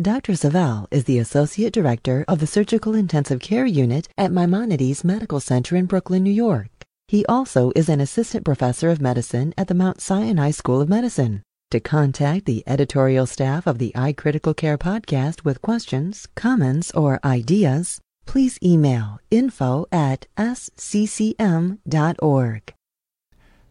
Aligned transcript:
Dr. 0.00 0.36
Savel 0.36 0.86
is 0.92 1.04
the 1.04 1.18
Associate 1.18 1.72
Director 1.72 2.24
of 2.28 2.38
the 2.38 2.46
Surgical 2.46 2.94
Intensive 2.94 3.40
Care 3.40 3.66
Unit 3.66 4.06
at 4.16 4.30
Maimonides 4.30 5.02
Medical 5.02 5.40
Center 5.40 5.74
in 5.74 5.86
Brooklyn, 5.86 6.22
New 6.22 6.30
York. 6.30 6.68
He 7.08 7.26
also 7.26 7.72
is 7.74 7.88
an 7.88 8.00
Assistant 8.00 8.44
Professor 8.44 8.90
of 8.90 9.00
Medicine 9.00 9.52
at 9.58 9.66
the 9.66 9.74
Mount 9.74 10.00
Sinai 10.00 10.52
School 10.52 10.80
of 10.80 10.88
Medicine. 10.88 11.42
To 11.72 11.80
contact 11.80 12.46
the 12.46 12.62
editorial 12.64 13.26
staff 13.26 13.66
of 13.66 13.78
the 13.78 13.90
iCritical 13.96 14.56
Care 14.56 14.78
podcast 14.78 15.44
with 15.44 15.62
questions, 15.62 16.28
comments, 16.36 16.92
or 16.92 17.18
ideas, 17.24 18.00
please 18.24 18.56
email 18.62 19.18
info 19.32 19.86
at 19.90 20.28
sccm.org. 20.38 21.82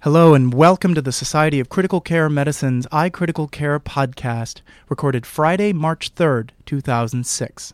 Hello, 0.01 0.35
and 0.35 0.53
welcome 0.53 0.93
to 0.93 1.01
the 1.01 1.11
Society 1.11 1.59
of 1.59 1.69
Critical 1.69 2.01
Care 2.01 2.29
Medicine's 2.29 2.85
iCritical 2.91 3.49
Care 3.49 3.79
podcast, 3.79 4.61
recorded 4.89 5.25
Friday, 5.25 5.73
March 5.73 6.13
3rd, 6.13 6.51
2006. 6.67 7.73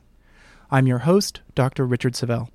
I'm 0.71 0.87
your 0.87 0.99
host, 0.99 1.41
Dr. 1.53 1.85
Richard 1.85 2.15
Savel. 2.15 2.49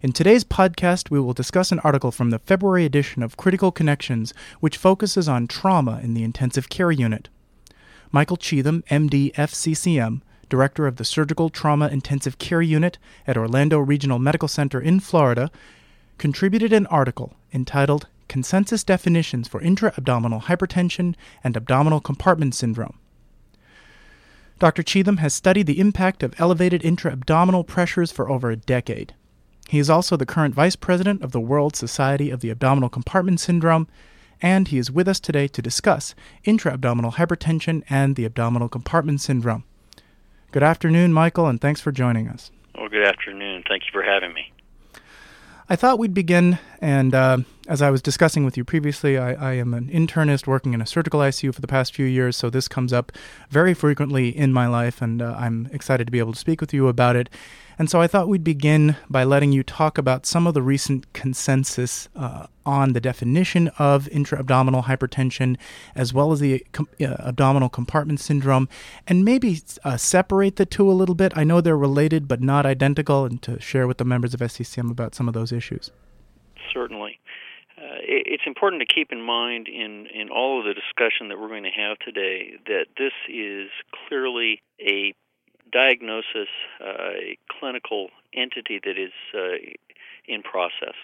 In 0.00 0.12
today's 0.12 0.44
podcast, 0.44 1.10
we 1.10 1.18
will 1.18 1.32
discuss 1.32 1.72
an 1.72 1.80
article 1.80 2.12
from 2.12 2.30
the 2.30 2.38
February 2.38 2.84
edition 2.84 3.24
of 3.24 3.36
Critical 3.36 3.72
Connections, 3.72 4.32
which 4.60 4.76
focuses 4.76 5.28
on 5.28 5.48
trauma 5.48 5.98
in 6.00 6.14
the 6.14 6.22
intensive 6.22 6.68
care 6.68 6.92
unit. 6.92 7.28
Michael 8.12 8.36
Cheatham, 8.36 8.84
MD, 8.88 9.34
FCCM, 9.34 10.20
Director 10.48 10.86
of 10.86 10.96
the 10.96 11.04
Surgical 11.04 11.50
Trauma 11.50 11.88
Intensive 11.88 12.38
Care 12.38 12.62
Unit 12.62 12.96
at 13.26 13.36
Orlando 13.36 13.80
Regional 13.80 14.20
Medical 14.20 14.46
Center 14.46 14.80
in 14.80 15.00
Florida, 15.00 15.50
contributed 16.16 16.72
an 16.72 16.86
article 16.86 17.34
entitled 17.52 18.06
consensus 18.28 18.84
definitions 18.84 19.48
for 19.48 19.60
intra-abdominal 19.60 20.42
hypertension 20.42 21.14
and 21.42 21.56
abdominal 21.56 22.00
compartment 22.00 22.54
syndrome. 22.54 22.98
Dr. 24.58 24.82
Cheatham 24.82 25.18
has 25.18 25.34
studied 25.34 25.66
the 25.66 25.78
impact 25.78 26.22
of 26.22 26.34
elevated 26.38 26.84
intra-abdominal 26.84 27.64
pressures 27.64 28.10
for 28.10 28.28
over 28.28 28.50
a 28.50 28.56
decade. 28.56 29.14
He 29.68 29.78
is 29.78 29.90
also 29.90 30.16
the 30.16 30.26
current 30.26 30.54
vice 30.54 30.76
president 30.76 31.22
of 31.22 31.32
the 31.32 31.40
World 31.40 31.76
Society 31.76 32.30
of 32.30 32.40
the 32.40 32.50
Abdominal 32.50 32.88
Compartment 32.88 33.38
Syndrome, 33.38 33.86
and 34.40 34.68
he 34.68 34.78
is 34.78 34.90
with 34.90 35.08
us 35.08 35.20
today 35.20 35.46
to 35.48 35.62
discuss 35.62 36.14
intra-abdominal 36.44 37.12
hypertension 37.12 37.82
and 37.88 38.16
the 38.16 38.24
abdominal 38.24 38.68
compartment 38.68 39.20
syndrome. 39.20 39.64
Good 40.50 40.62
afternoon, 40.62 41.12
Michael, 41.12 41.46
and 41.46 41.60
thanks 41.60 41.80
for 41.80 41.92
joining 41.92 42.28
us. 42.28 42.50
Well, 42.76 42.88
good 42.88 43.06
afternoon. 43.06 43.64
Thank 43.68 43.84
you 43.84 43.90
for 43.92 44.02
having 44.02 44.32
me. 44.32 44.52
I 45.68 45.76
thought 45.76 45.98
we'd 45.98 46.14
begin, 46.14 46.58
and 46.80 47.14
uh, 47.14 47.38
as 47.68 47.82
I 47.82 47.90
was 47.90 48.00
discussing 48.00 48.46
with 48.46 48.56
you 48.56 48.64
previously, 48.64 49.18
I, 49.18 49.34
I, 49.34 49.52
am 49.52 49.74
an 49.74 49.88
internist 49.90 50.46
working 50.46 50.72
in 50.72 50.80
a 50.80 50.86
surgical 50.86 51.20
ICU 51.20 51.54
for 51.54 51.60
the 51.60 51.66
past 51.66 51.94
few 51.94 52.06
years, 52.06 52.34
so 52.34 52.48
this 52.48 52.66
comes 52.66 52.94
up 52.94 53.12
very 53.50 53.74
frequently 53.74 54.34
in 54.34 54.54
my 54.54 54.66
life, 54.66 55.02
and 55.02 55.20
uh, 55.20 55.36
I'm 55.38 55.68
excited 55.70 56.06
to 56.06 56.10
be 56.10 56.18
able 56.18 56.32
to 56.32 56.38
speak 56.38 56.62
with 56.62 56.72
you 56.72 56.88
about 56.88 57.14
it. 57.14 57.28
And 57.78 57.90
so 57.90 58.00
I 58.00 58.06
thought 58.06 58.26
we'd 58.26 58.42
begin 58.42 58.96
by 59.10 59.22
letting 59.22 59.52
you 59.52 59.62
talk 59.62 59.98
about 59.98 60.24
some 60.24 60.46
of 60.46 60.54
the 60.54 60.62
recent 60.62 61.12
consensus 61.12 62.08
uh, 62.16 62.46
on 62.64 62.94
the 62.94 63.02
definition 63.02 63.68
of 63.78 64.08
intra-abdominal 64.08 64.84
hypertension, 64.84 65.58
as 65.94 66.14
well 66.14 66.32
as 66.32 66.40
the 66.40 66.64
com- 66.72 66.88
uh, 66.98 67.16
abdominal 67.20 67.68
compartment 67.68 68.18
syndrome, 68.18 68.66
and 69.06 69.26
maybe 69.26 69.60
uh, 69.84 69.98
separate 69.98 70.56
the 70.56 70.64
two 70.64 70.90
a 70.90 70.92
little 70.92 71.14
bit. 71.14 71.34
I 71.36 71.44
know 71.44 71.60
they're 71.60 71.76
related 71.76 72.28
but 72.28 72.40
not 72.40 72.64
identical, 72.64 73.26
and 73.26 73.42
to 73.42 73.60
share 73.60 73.86
with 73.86 73.98
the 73.98 74.06
members 74.06 74.32
of 74.32 74.40
SCCM 74.40 74.90
about 74.90 75.14
some 75.14 75.28
of 75.28 75.34
those 75.34 75.52
issues. 75.52 75.90
Certainly. 76.72 77.18
Uh, 77.88 77.96
it's 78.02 78.42
important 78.46 78.82
to 78.86 78.86
keep 78.86 79.12
in 79.12 79.22
mind 79.22 79.66
in, 79.68 80.06
in 80.12 80.28
all 80.28 80.58
of 80.58 80.66
the 80.66 80.74
discussion 80.74 81.28
that 81.28 81.38
we're 81.38 81.48
going 81.48 81.62
to 81.62 81.70
have 81.70 81.98
today 81.98 82.52
that 82.66 82.86
this 82.98 83.12
is 83.28 83.70
clearly 84.08 84.60
a 84.80 85.14
diagnosis, 85.72 86.48
uh, 86.80 87.12
a 87.16 87.38
clinical 87.48 88.08
entity 88.34 88.80
that 88.84 88.98
is 88.98 89.12
uh, 89.34 89.56
in 90.26 90.42
process. 90.42 90.94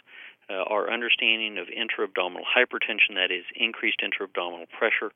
Uh, 0.51 0.61
our 0.69 0.93
understanding 0.93 1.57
of 1.57 1.69
intra-abdominal 1.71 2.45
hypertension, 2.45 3.15
that 3.15 3.31
is 3.31 3.45
increased 3.57 4.03
intra-abdominal 4.03 4.67
pressure, 4.79 5.11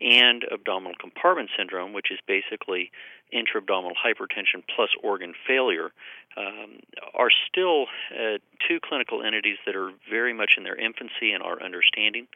and 0.00 0.44
abdominal 0.50 0.94
compartment 0.98 1.48
syndrome, 1.56 1.92
which 1.92 2.10
is 2.10 2.18
basically 2.26 2.90
intra-abdominal 3.30 3.94
hypertension 3.94 4.64
plus 4.74 4.90
organ 5.00 5.32
failure, 5.46 5.92
um, 6.36 6.80
are 7.14 7.30
still 7.48 7.86
uh, 8.10 8.38
two 8.68 8.80
clinical 8.80 9.22
entities 9.22 9.58
that 9.66 9.76
are 9.76 9.90
very 10.10 10.32
much 10.32 10.54
in 10.56 10.64
their 10.64 10.76
infancy 10.76 11.32
in 11.32 11.42
our 11.42 11.62
understanding. 11.62 12.26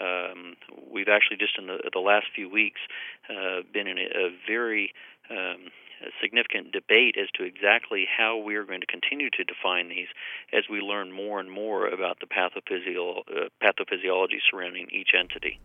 Um, 0.00 0.56
we've 0.90 1.08
actually 1.08 1.38
just 1.38 1.58
in 1.58 1.66
the, 1.66 1.78
the 1.92 1.98
last 1.98 2.26
few 2.34 2.48
weeks 2.48 2.80
uh, 3.28 3.62
been 3.72 3.86
in 3.86 3.98
a, 3.98 4.02
a 4.02 4.30
very 4.46 4.92
um, 5.30 5.70
a 6.00 6.10
significant 6.22 6.70
debate 6.72 7.16
as 7.20 7.28
to 7.34 7.42
exactly 7.42 8.06
how 8.06 8.36
we 8.36 8.54
are 8.54 8.64
going 8.64 8.80
to 8.80 8.86
continue 8.86 9.30
to 9.30 9.44
define 9.44 9.88
these 9.88 10.06
as 10.52 10.64
we 10.70 10.80
learn 10.80 11.10
more 11.10 11.40
and 11.40 11.50
more 11.50 11.88
about 11.88 12.20
the 12.20 12.26
uh, 12.26 13.48
pathophysiology 13.60 14.38
surrounding 14.50 14.86
each 14.92 15.10
entity. 15.18 15.58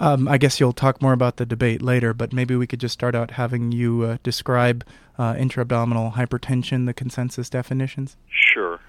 Um, 0.00 0.26
I 0.28 0.38
guess 0.38 0.58
you'll 0.58 0.72
talk 0.72 1.02
more 1.02 1.12
about 1.12 1.36
the 1.36 1.44
debate 1.44 1.82
later, 1.82 2.14
but 2.14 2.32
maybe 2.32 2.56
we 2.56 2.66
could 2.66 2.80
just 2.80 2.94
start 2.94 3.14
out 3.14 3.32
having 3.32 3.70
you 3.70 4.02
uh, 4.02 4.16
describe 4.22 4.82
uh, 5.18 5.36
intra-abdominal 5.38 6.12
hypertension, 6.12 6.86
the 6.86 6.94
consensus 6.94 7.50
definitions. 7.50 8.16
Sure. 8.30 8.80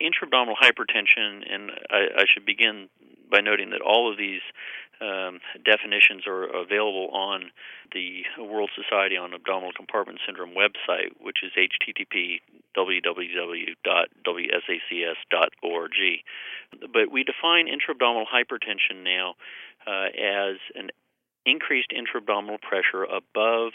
Intra-abdominal 0.00 0.56
hypertension, 0.60 1.44
and 1.48 1.70
I, 1.90 2.22
I 2.22 2.24
should 2.32 2.44
begin 2.44 2.88
by 3.30 3.40
noting 3.40 3.70
that 3.70 3.80
all 3.82 4.10
of 4.10 4.18
these 4.18 4.40
um, 5.00 5.38
definitions 5.64 6.26
are 6.26 6.44
available 6.44 7.08
on 7.12 7.52
the 7.92 8.24
World 8.42 8.70
Society 8.74 9.16
on 9.16 9.32
Abdominal 9.32 9.70
Compartment 9.72 10.18
Syndrome 10.26 10.54
website, 10.54 11.14
which 11.20 11.38
is 11.44 11.52
http 11.54 12.40
www.wsacs.org. 12.76 13.84
But 16.80 17.10
we 17.10 17.24
define 17.24 17.68
intra-abdominal 17.68 18.26
hypertension 18.26 19.02
now 19.04 19.34
as 19.88 20.56
an 20.74 20.90
increased 21.46 21.92
intra-abdominal 21.96 22.58
pressure 22.58 23.04
above 23.04 23.72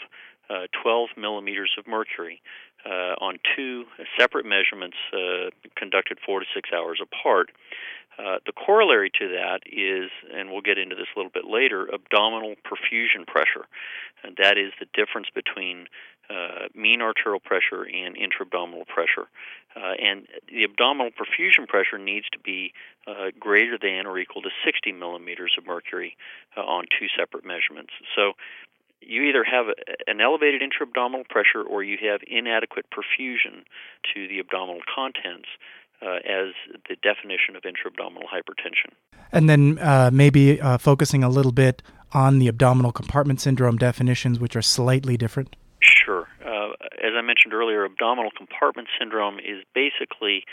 uh, 0.50 0.66
12 0.82 1.10
millimeters 1.16 1.72
of 1.78 1.86
mercury 1.86 2.42
uh, 2.86 3.16
on 3.20 3.38
two 3.56 3.84
separate 4.18 4.44
measurements 4.44 4.96
uh, 5.12 5.48
conducted 5.76 6.18
four 6.24 6.40
to 6.40 6.46
six 6.54 6.70
hours 6.74 7.00
apart. 7.02 7.50
Uh, 8.18 8.38
the 8.46 8.52
corollary 8.52 9.10
to 9.10 9.26
that 9.28 9.60
is, 9.66 10.10
and 10.32 10.52
we'll 10.52 10.60
get 10.60 10.78
into 10.78 10.94
this 10.94 11.06
a 11.16 11.18
little 11.18 11.32
bit 11.32 11.46
later, 11.46 11.88
abdominal 11.92 12.54
perfusion 12.62 13.26
pressure. 13.26 13.66
And 14.22 14.36
that 14.36 14.56
is 14.56 14.72
the 14.78 14.86
difference 14.94 15.28
between 15.34 15.86
uh, 16.30 16.68
mean 16.74 17.02
arterial 17.02 17.40
pressure 17.40 17.82
and 17.82 18.16
intra-abdominal 18.16 18.84
pressure. 18.86 19.28
Uh, 19.76 19.92
and 20.00 20.26
the 20.48 20.64
abdominal 20.64 21.10
perfusion 21.10 21.66
pressure 21.66 21.98
needs 21.98 22.26
to 22.32 22.38
be 22.38 22.72
uh, 23.06 23.30
greater 23.38 23.76
than 23.80 24.06
or 24.06 24.18
equal 24.18 24.42
to 24.42 24.50
60 24.64 24.92
millimeters 24.92 25.52
of 25.58 25.66
mercury 25.66 26.16
uh, 26.56 26.60
on 26.60 26.84
two 26.98 27.06
separate 27.18 27.44
measurements. 27.44 27.92
So 28.14 28.32
you 29.00 29.22
either 29.24 29.44
have 29.44 29.66
an 30.06 30.20
elevated 30.20 30.62
intra-abdominal 30.62 31.24
pressure 31.28 31.62
or 31.62 31.82
you 31.82 31.98
have 32.10 32.20
inadequate 32.26 32.86
perfusion 32.90 33.64
to 34.14 34.28
the 34.28 34.38
abdominal 34.38 34.80
contents 34.92 35.48
uh, 36.00 36.16
as 36.24 36.54
the 36.88 36.96
definition 37.02 37.56
of 37.56 37.64
intra-abdominal 37.64 38.28
hypertension. 38.28 38.92
And 39.32 39.48
then 39.48 39.78
uh, 39.78 40.10
maybe 40.12 40.60
uh, 40.60 40.78
focusing 40.78 41.24
a 41.24 41.28
little 41.28 41.52
bit 41.52 41.82
on 42.12 42.38
the 42.38 42.48
abdominal 42.48 42.92
compartment 42.92 43.40
syndrome 43.40 43.76
definitions, 43.76 44.38
which 44.38 44.54
are 44.56 44.62
slightly 44.62 45.16
different. 45.16 45.56
Sure. 45.84 46.26
Uh, 46.44 46.72
as 47.02 47.12
I 47.16 47.20
mentioned 47.20 47.52
earlier, 47.52 47.84
abdominal 47.84 48.30
compartment 48.30 48.88
syndrome 48.98 49.38
is 49.38 49.62
basically 49.74 50.44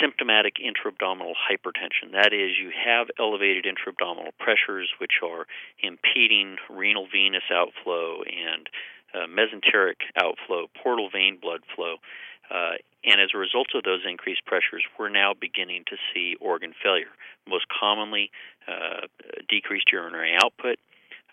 symptomatic 0.00 0.54
intra-abdominal 0.58 1.34
hypertension. 1.38 2.12
That 2.12 2.32
is, 2.32 2.58
you 2.58 2.70
have 2.74 3.08
elevated 3.18 3.64
intra-abdominal 3.64 4.32
pressures, 4.40 4.90
which 4.98 5.22
are 5.22 5.46
impeding 5.82 6.56
renal 6.68 7.06
venous 7.06 7.44
outflow 7.52 8.22
and 8.26 8.68
uh, 9.14 9.26
mesenteric 9.30 10.02
outflow, 10.16 10.66
portal 10.82 11.10
vein 11.12 11.38
blood 11.40 11.60
flow. 11.74 11.96
Uh, 12.50 12.74
and 13.04 13.20
as 13.20 13.30
a 13.34 13.38
result 13.38 13.68
of 13.74 13.84
those 13.84 14.00
increased 14.08 14.44
pressures, 14.46 14.82
we're 14.98 15.08
now 15.08 15.32
beginning 15.38 15.84
to 15.86 15.96
see 16.12 16.36
organ 16.40 16.74
failure. 16.82 17.12
Most 17.46 17.66
commonly, 17.68 18.30
uh, 18.66 19.06
decreased 19.48 19.92
urinary 19.92 20.34
output, 20.34 20.78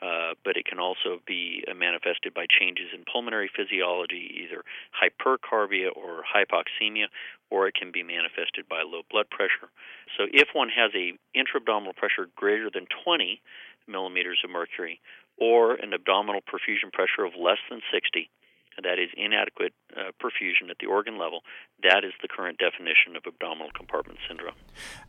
uh, 0.01 0.33
but 0.43 0.57
it 0.57 0.65
can 0.65 0.79
also 0.79 1.21
be 1.27 1.63
uh, 1.69 1.73
manifested 1.73 2.33
by 2.33 2.45
changes 2.49 2.89
in 2.93 3.03
pulmonary 3.11 3.49
physiology, 3.55 4.43
either 4.43 4.63
hypercarbia 4.97 5.89
or 5.95 6.23
hypoxemia, 6.25 7.05
or 7.49 7.67
it 7.67 7.75
can 7.75 7.91
be 7.91 8.01
manifested 8.01 8.67
by 8.67 8.81
low 8.81 9.01
blood 9.11 9.29
pressure. 9.29 9.69
So 10.17 10.25
if 10.31 10.49
one 10.53 10.69
has 10.69 10.91
a 10.95 11.13
intra-abdominal 11.37 11.93
pressure 11.93 12.27
greater 12.35 12.69
than 12.73 12.87
20 13.03 13.41
millimeters 13.87 14.39
of 14.43 14.49
mercury, 14.49 14.99
or 15.37 15.75
an 15.75 15.93
abdominal 15.93 16.41
perfusion 16.41 16.91
pressure 16.91 17.25
of 17.25 17.33
less 17.37 17.57
than 17.69 17.81
60, 17.93 18.29
that 18.83 18.99
is 18.99 19.09
inadequate 19.15 19.73
uh, 19.95 20.11
perfusion 20.21 20.69
at 20.69 20.77
the 20.79 20.87
organ 20.87 21.17
level. 21.17 21.41
That 21.83 22.03
is 22.03 22.13
the 22.21 22.27
current 22.27 22.57
definition 22.59 23.15
of 23.15 23.23
abdominal 23.27 23.69
compartment 23.75 24.19
syndrome. 24.27 24.55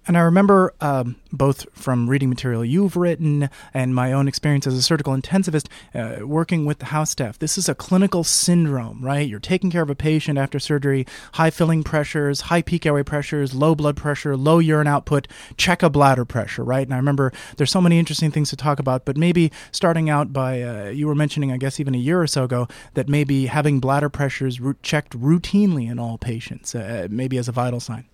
And 0.06 0.16
I 0.16 0.20
remember 0.20 0.74
um, 0.80 1.16
both 1.30 1.66
from 1.72 2.10
reading 2.10 2.28
material 2.28 2.64
you've 2.64 2.96
written 2.96 3.48
and 3.72 3.94
my 3.94 4.12
own 4.12 4.26
experience 4.26 4.66
as 4.66 4.74
a 4.74 4.82
surgical 4.82 5.14
intensivist 5.14 5.68
uh, 5.94 6.26
working 6.26 6.66
with 6.66 6.78
the 6.78 6.86
house 6.86 7.10
staff. 7.10 7.38
This 7.38 7.56
is 7.56 7.68
a 7.68 7.74
clinical 7.74 8.24
syndrome, 8.24 9.04
right? 9.04 9.28
You're 9.28 9.38
taking 9.38 9.70
care 9.70 9.82
of 9.82 9.90
a 9.90 9.94
patient 9.94 10.38
after 10.38 10.58
surgery, 10.58 11.06
high 11.34 11.50
filling 11.50 11.84
pressures, 11.84 12.42
high 12.42 12.62
peak 12.62 12.84
airway 12.84 13.04
pressures, 13.04 13.54
low 13.54 13.74
blood 13.74 13.96
pressure, 13.96 14.36
low 14.36 14.58
urine 14.58 14.88
output, 14.88 15.28
check 15.56 15.82
a 15.82 15.90
bladder 15.90 16.24
pressure, 16.24 16.64
right? 16.64 16.86
And 16.86 16.94
I 16.94 16.96
remember 16.96 17.32
there's 17.56 17.70
so 17.70 17.80
many 17.80 17.98
interesting 17.98 18.30
things 18.30 18.50
to 18.50 18.56
talk 18.56 18.80
about, 18.80 19.04
but 19.04 19.16
maybe 19.16 19.52
starting 19.70 20.10
out 20.10 20.32
by, 20.32 20.62
uh, 20.62 20.88
you 20.88 21.06
were 21.06 21.14
mentioning, 21.14 21.52
I 21.52 21.58
guess, 21.58 21.78
even 21.78 21.94
a 21.94 21.98
year 21.98 22.20
or 22.20 22.26
so 22.26 22.44
ago, 22.44 22.66
that 22.94 23.08
maybe 23.08 23.46
having 23.46 23.61
bladder 23.80 24.08
pressures 24.08 24.60
checked 24.82 25.18
routinely 25.18 25.90
in 25.90 25.98
all 25.98 26.18
patients, 26.18 26.74
uh, 26.74 27.08
maybe 27.10 27.38
as 27.38 27.48
a 27.48 27.52
vital 27.52 27.80
sign? 27.80 28.06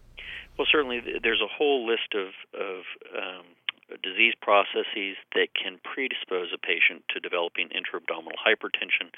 Well, 0.59 0.67
certainly 0.71 1.01
there's 1.23 1.41
a 1.41 1.47
whole 1.47 1.87
list 1.87 2.15
of, 2.15 2.35
of 2.59 2.83
um, 3.17 3.45
disease 4.03 4.35
processes 4.41 5.17
that 5.35 5.49
can 5.55 5.79
predispose 5.83 6.49
a 6.53 6.59
patient 6.59 7.05
to 7.15 7.21
developing 7.21 7.69
intra-abdominal 7.71 8.37
hypertension 8.37 9.15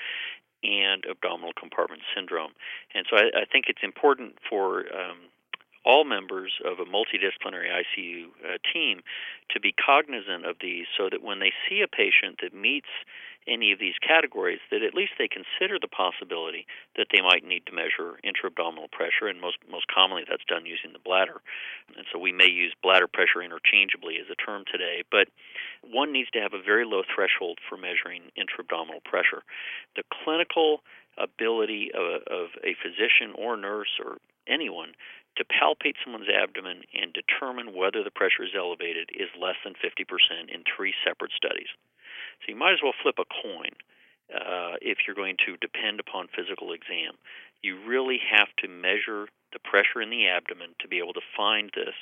and 0.62 1.04
abdominal 1.10 1.52
compartment 1.58 2.02
syndrome. 2.14 2.52
And 2.94 3.06
so 3.08 3.16
I, 3.16 3.42
I 3.42 3.44
think 3.50 3.66
it's 3.68 3.82
important 3.82 4.36
for 4.48 4.84
um, 4.92 5.32
all 5.84 6.04
members 6.04 6.52
of 6.64 6.78
a 6.78 6.84
multidisciplinary 6.84 7.72
ICU 7.72 8.26
uh, 8.44 8.58
team 8.72 9.00
to 9.50 9.60
be 9.60 9.72
cognizant 9.72 10.44
of 10.44 10.56
these 10.60 10.86
so 10.96 11.08
that 11.10 11.22
when 11.22 11.40
they 11.40 11.52
see 11.68 11.80
a 11.80 11.88
patient 11.88 12.40
that 12.42 12.54
meets 12.54 12.92
any 13.46 13.72
of 13.72 13.78
these 13.78 13.96
categories 14.00 14.60
that 14.70 14.82
at 14.82 14.94
least 14.94 15.12
they 15.18 15.28
consider 15.28 15.78
the 15.80 15.88
possibility 15.88 16.66
that 16.96 17.08
they 17.12 17.20
might 17.20 17.44
need 17.44 17.64
to 17.66 17.72
measure 17.72 18.20
intra-abdominal 18.22 18.88
pressure 18.92 19.28
and 19.28 19.40
most 19.40 19.58
most 19.70 19.86
commonly 19.88 20.24
that's 20.28 20.44
done 20.44 20.66
using 20.66 20.92
the 20.92 21.02
bladder 21.04 21.40
and 21.96 22.06
so 22.12 22.18
we 22.18 22.32
may 22.32 22.48
use 22.48 22.74
bladder 22.82 23.08
pressure 23.08 23.42
interchangeably 23.42 24.16
as 24.20 24.28
a 24.30 24.36
term 24.36 24.64
today 24.70 25.02
but 25.10 25.28
one 25.82 26.12
needs 26.12 26.30
to 26.30 26.40
have 26.40 26.52
a 26.52 26.62
very 26.62 26.84
low 26.84 27.02
threshold 27.02 27.58
for 27.68 27.76
measuring 27.76 28.28
intra-abdominal 28.36 29.00
pressure 29.04 29.42
the 29.96 30.04
clinical 30.24 30.80
ability 31.18 31.90
of, 31.92 32.22
of 32.30 32.46
a 32.64 32.76
physician 32.80 33.34
or 33.36 33.56
nurse 33.56 33.98
or 34.02 34.16
anyone 34.48 34.92
to 35.36 35.44
palpate 35.44 35.94
someone's 36.02 36.28
abdomen 36.28 36.82
and 36.94 37.14
determine 37.14 37.74
whether 37.74 38.02
the 38.02 38.10
pressure 38.10 38.42
is 38.42 38.56
elevated 38.56 39.10
is 39.14 39.28
less 39.38 39.56
than 39.64 39.74
50% 39.78 40.04
in 40.52 40.64
three 40.66 40.92
separate 41.06 41.32
studies. 41.32 41.70
So 42.40 42.52
you 42.52 42.56
might 42.56 42.72
as 42.72 42.82
well 42.82 42.96
flip 43.02 43.16
a 43.18 43.28
coin 43.28 43.72
uh, 44.32 44.76
if 44.80 44.98
you're 45.06 45.16
going 45.16 45.36
to 45.46 45.56
depend 45.60 46.00
upon 46.00 46.28
physical 46.34 46.72
exam. 46.72 47.18
You 47.62 47.76
really 47.84 48.18
have 48.30 48.48
to 48.64 48.68
measure 48.68 49.28
the 49.52 49.58
pressure 49.58 50.00
in 50.00 50.10
the 50.10 50.28
abdomen 50.28 50.74
to 50.80 50.88
be 50.88 50.98
able 50.98 51.12
to 51.14 51.26
find 51.36 51.70
this. 51.74 51.94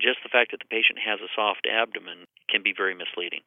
Just 0.00 0.18
the 0.22 0.28
fact 0.28 0.50
that 0.50 0.60
the 0.60 0.70
patient 0.70 0.98
has 1.04 1.20
a 1.20 1.30
soft 1.34 1.66
abdomen 1.66 2.26
can 2.48 2.62
be 2.62 2.72
very 2.76 2.94
misleading. 2.94 3.42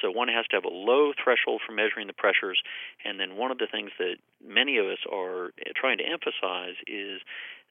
So 0.00 0.10
one 0.10 0.28
has 0.28 0.46
to 0.48 0.56
have 0.56 0.64
a 0.64 0.72
low 0.72 1.12
threshold 1.16 1.62
for 1.64 1.72
measuring 1.72 2.06
the 2.06 2.12
pressures, 2.12 2.60
and 3.04 3.18
then 3.18 3.36
one 3.36 3.50
of 3.50 3.58
the 3.58 3.70
things 3.70 3.90
that 3.98 4.16
many 4.44 4.76
of 4.76 4.86
us 4.86 4.98
are 5.10 5.52
trying 5.74 5.98
to 5.98 6.04
emphasize 6.04 6.76
is 6.86 7.20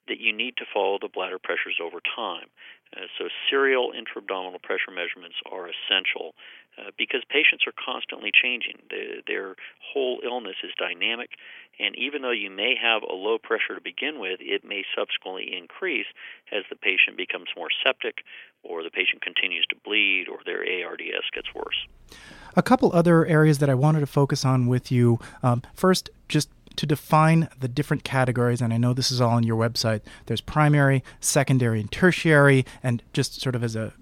that 0.07 0.19
you 0.19 0.31
need 0.31 0.57
to 0.57 0.65
follow 0.71 0.97
the 0.99 1.09
bladder 1.09 1.39
pressures 1.39 1.79
over 1.81 1.99
time. 2.01 2.47
Uh, 2.95 3.07
so 3.17 3.27
serial 3.49 3.91
intra-abdominal 3.97 4.59
pressure 4.59 4.91
measurements 4.93 5.35
are 5.51 5.67
essential 5.67 6.33
uh, 6.77 6.91
because 6.97 7.23
patients 7.29 7.63
are 7.65 7.73
constantly 7.73 8.31
changing. 8.31 8.77
The, 8.89 9.23
their 9.27 9.55
whole 9.81 10.19
illness 10.23 10.55
is 10.63 10.71
dynamic, 10.77 11.31
and 11.79 11.95
even 11.95 12.21
though 12.21 12.31
you 12.31 12.49
may 12.49 12.75
have 12.81 13.01
a 13.03 13.13
low 13.13 13.37
pressure 13.37 13.75
to 13.75 13.81
begin 13.81 14.19
with, 14.19 14.39
it 14.41 14.63
may 14.63 14.83
subsequently 14.95 15.55
increase 15.57 16.05
as 16.51 16.63
the 16.69 16.75
patient 16.75 17.17
becomes 17.17 17.47
more 17.57 17.69
septic, 17.83 18.23
or 18.63 18.83
the 18.83 18.89
patient 18.89 19.21
continues 19.21 19.65
to 19.69 19.75
bleed, 19.83 20.27
or 20.29 20.39
their 20.45 20.61
ARDS 20.61 21.29
gets 21.33 21.53
worse. 21.53 21.85
A 22.55 22.63
couple 22.63 22.91
other 22.93 23.25
areas 23.25 23.59
that 23.59 23.69
I 23.69 23.75
wanted 23.75 23.99
to 23.99 24.07
focus 24.07 24.45
on 24.45 24.67
with 24.67 24.91
you. 24.91 25.19
Um, 25.43 25.61
first, 25.73 26.09
just 26.29 26.49
to 26.77 26.85
define 26.85 27.49
the 27.59 27.67
different 27.67 28.03
categories, 28.03 28.61
and 28.61 28.73
I 28.73 28.77
know 28.77 28.93
this 28.93 29.11
is 29.11 29.21
all 29.21 29.31
on 29.31 29.43
your 29.43 29.57
website, 29.57 30.01
there's 30.25 30.41
primary, 30.41 31.03
secondary, 31.19 31.79
and 31.79 31.91
tertiary, 31.91 32.65
and 32.83 33.03
just 33.13 33.41
sort 33.41 33.55
of 33.55 33.63
as 33.63 33.75
a 33.75 33.93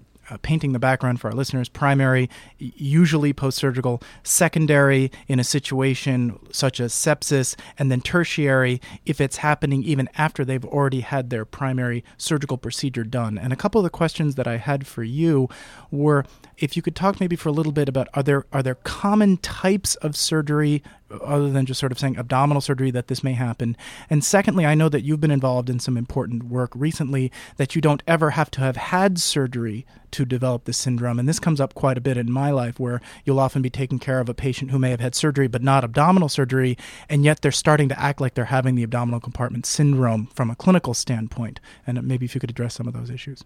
painting 0.42 0.72
the 0.72 0.78
background 0.78 1.20
for 1.20 1.28
our 1.28 1.34
listeners 1.34 1.68
primary 1.68 2.30
usually 2.58 3.32
post-surgical 3.32 4.02
secondary 4.22 5.10
in 5.28 5.38
a 5.38 5.44
situation 5.44 6.38
such 6.50 6.80
as 6.80 6.92
sepsis 6.92 7.56
and 7.78 7.90
then 7.90 8.00
tertiary 8.00 8.80
if 9.04 9.20
it's 9.20 9.38
happening 9.38 9.82
even 9.82 10.08
after 10.16 10.44
they've 10.44 10.64
already 10.64 11.00
had 11.00 11.30
their 11.30 11.44
primary 11.44 12.04
surgical 12.16 12.56
procedure 12.56 13.04
done. 13.04 13.36
And 13.36 13.52
a 13.52 13.56
couple 13.56 13.80
of 13.80 13.84
the 13.84 13.90
questions 13.90 14.34
that 14.36 14.46
i 14.46 14.56
had 14.56 14.86
for 14.86 15.02
you 15.02 15.48
were 15.90 16.24
if 16.56 16.76
you 16.76 16.82
could 16.82 16.96
talk 16.96 17.20
maybe 17.20 17.36
for 17.36 17.48
a 17.48 17.52
little 17.52 17.72
bit 17.72 17.88
about 17.88 18.08
are 18.14 18.22
there 18.22 18.46
are 18.52 18.62
there 18.62 18.76
common 18.76 19.36
types 19.38 19.94
of 19.96 20.16
surgery 20.16 20.82
other 21.10 21.50
than 21.50 21.66
just 21.66 21.80
sort 21.80 21.92
of 21.92 21.98
saying 21.98 22.16
abdominal 22.16 22.60
surgery 22.60 22.90
that 22.90 23.08
this 23.08 23.22
may 23.22 23.32
happen. 23.32 23.76
And 24.08 24.24
secondly 24.24 24.66
i 24.66 24.74
know 24.74 24.88
that 24.88 25.02
you've 25.02 25.20
been 25.20 25.30
involved 25.30 25.70
in 25.70 25.78
some 25.78 25.96
important 25.96 26.44
work 26.44 26.72
recently 26.74 27.30
that 27.56 27.74
you 27.74 27.80
don't 27.80 28.02
ever 28.06 28.30
have 28.30 28.50
to 28.52 28.60
have 28.60 28.76
had 28.76 29.18
surgery 29.18 29.86
to 30.12 30.24
develop 30.24 30.64
this 30.64 30.78
syndrome. 30.78 31.18
And 31.18 31.28
this 31.28 31.40
comes 31.40 31.60
up 31.60 31.74
quite 31.74 31.98
a 31.98 32.00
bit 32.00 32.16
in 32.16 32.30
my 32.30 32.50
life 32.50 32.78
where 32.78 33.00
you'll 33.24 33.40
often 33.40 33.62
be 33.62 33.70
taking 33.70 33.98
care 33.98 34.20
of 34.20 34.28
a 34.28 34.34
patient 34.34 34.70
who 34.70 34.78
may 34.78 34.90
have 34.90 35.00
had 35.00 35.14
surgery 35.14 35.48
but 35.48 35.62
not 35.62 35.84
abdominal 35.84 36.28
surgery 36.28 36.76
and 37.08 37.24
yet 37.24 37.42
they're 37.42 37.52
starting 37.52 37.88
to 37.88 38.00
act 38.00 38.20
like 38.20 38.34
they're 38.34 38.46
having 38.46 38.74
the 38.74 38.82
abdominal 38.82 39.20
compartment 39.20 39.66
syndrome 39.66 40.26
from 40.26 40.50
a 40.50 40.56
clinical 40.56 40.94
standpoint. 40.94 41.60
And 41.86 42.02
maybe 42.04 42.24
if 42.24 42.34
you 42.34 42.40
could 42.40 42.50
address 42.50 42.74
some 42.74 42.88
of 42.88 42.94
those 42.94 43.10
issues. 43.10 43.44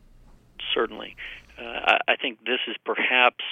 Certainly. 0.75 1.17
Uh, 1.59 1.99
I 2.07 2.17
think 2.21 2.39
this 2.45 2.61
is 2.69 2.77
perhaps 2.85 3.45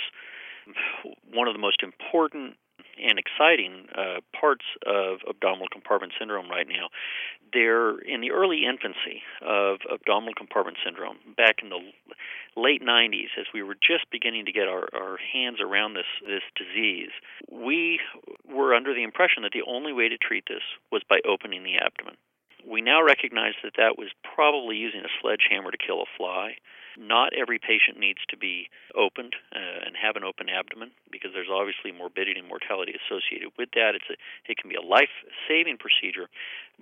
one 1.32 1.48
of 1.48 1.54
the 1.54 1.60
most 1.60 1.82
important 1.82 2.56
and 3.02 3.18
exciting 3.18 3.86
uh, 3.94 4.20
parts 4.38 4.64
of 4.86 5.18
abdominal 5.28 5.68
compartment 5.68 6.12
syndrome 6.18 6.50
right 6.50 6.68
now. 6.68 6.88
They're 7.52 7.98
in 7.98 8.20
the 8.20 8.32
early 8.32 8.64
infancy 8.66 9.22
of 9.40 9.78
abdominal 9.92 10.34
compartment 10.34 10.78
syndrome. 10.84 11.18
Back 11.36 11.56
in 11.62 11.68
the 11.68 11.80
late 12.56 12.82
90s, 12.82 13.36
as 13.38 13.46
we 13.54 13.62
were 13.62 13.74
just 13.74 14.10
beginning 14.10 14.46
to 14.46 14.52
get 14.52 14.68
our, 14.68 14.88
our 14.94 15.18
hands 15.32 15.58
around 15.60 15.94
this, 15.94 16.10
this 16.26 16.42
disease, 16.56 17.10
we 17.50 18.00
were 18.48 18.74
under 18.74 18.94
the 18.94 19.04
impression 19.04 19.42
that 19.42 19.52
the 19.52 19.66
only 19.66 19.92
way 19.92 20.08
to 20.08 20.18
treat 20.18 20.44
this 20.48 20.64
was 20.90 21.02
by 21.08 21.20
opening 21.28 21.62
the 21.62 21.76
abdomen. 21.76 22.16
We 22.66 22.82
now 22.82 23.02
recognize 23.02 23.54
that 23.62 23.74
that 23.76 23.96
was 23.96 24.08
probably 24.34 24.76
using 24.76 25.00
a 25.00 25.12
sledgehammer 25.20 25.70
to 25.70 25.78
kill 25.78 26.02
a 26.02 26.10
fly. 26.16 26.56
Not 26.98 27.32
every 27.34 27.58
patient 27.58 27.98
needs 27.98 28.20
to 28.28 28.36
be 28.36 28.68
opened 28.94 29.36
uh, 29.54 29.84
and 29.84 29.96
have 29.96 30.16
an 30.16 30.24
open 30.24 30.48
abdomen 30.48 30.90
because 31.10 31.30
there's 31.34 31.52
obviously 31.52 31.92
morbidity 31.92 32.40
and 32.40 32.48
mortality 32.48 32.94
associated 32.96 33.52
with 33.58 33.70
that. 33.74 33.94
It's 33.94 34.08
a, 34.10 34.16
it 34.50 34.56
can 34.56 34.68
be 34.68 34.76
a 34.76 34.82
life-saving 34.82 35.78
procedure, 35.78 36.28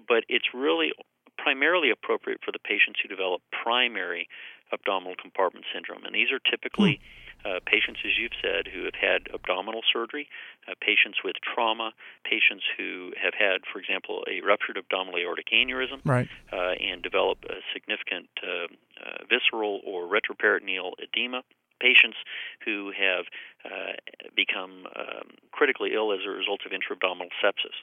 but 0.09 0.25
it's 0.29 0.55
really 0.55 0.93
primarily 1.37 1.91
appropriate 1.91 2.41
for 2.45 2.53
the 2.53 2.59
patients 2.59 3.01
who 3.03 3.09
develop 3.09 3.43
primary 3.51 4.29
abdominal 4.73 5.15
compartment 5.21 5.67
syndrome, 5.73 6.05
and 6.05 6.15
these 6.15 6.31
are 6.31 6.39
typically 6.39 6.95
mm 6.95 7.01
uh, 7.45 7.61
patients, 7.67 8.01
as 8.05 8.13
you've 8.19 8.37
said, 8.41 8.67
who 8.73 8.85
have 8.85 8.95
had 8.95 9.29
abdominal 9.33 9.83
surgery, 9.93 10.29
uh, 10.69 10.75
patients 10.81 11.19
with 11.23 11.37
trauma, 11.43 11.93
patients 12.25 12.65
who 12.77 13.13
have 13.21 13.35
had, 13.35 13.63
for 13.71 13.79
example, 13.79 14.25
a 14.31 14.41
ruptured 14.41 14.77
abdominal 14.77 15.19
aortic 15.19 15.49
aneurysm, 15.53 16.01
right. 16.05 16.29
uh, 16.53 16.73
and 16.81 17.03
develop 17.03 17.39
a 17.49 17.61
significant 17.73 18.29
uh, 18.43 18.67
uh, 19.05 19.25
visceral 19.29 19.81
or 19.87 20.09
retroperitoneal 20.09 20.93
edema. 21.03 21.43
Patients 21.81 22.17
who 22.65 22.93
have 22.97 23.27
uh, 23.65 23.93
become 24.35 24.87
um, 24.97 25.37
critically 25.53 25.91
ill 25.93 26.13
as 26.13 26.21
a 26.25 26.31
result 26.31 26.61
of 26.65 26.73
intra-abdominal 26.73 27.29
sepsis 27.43 27.77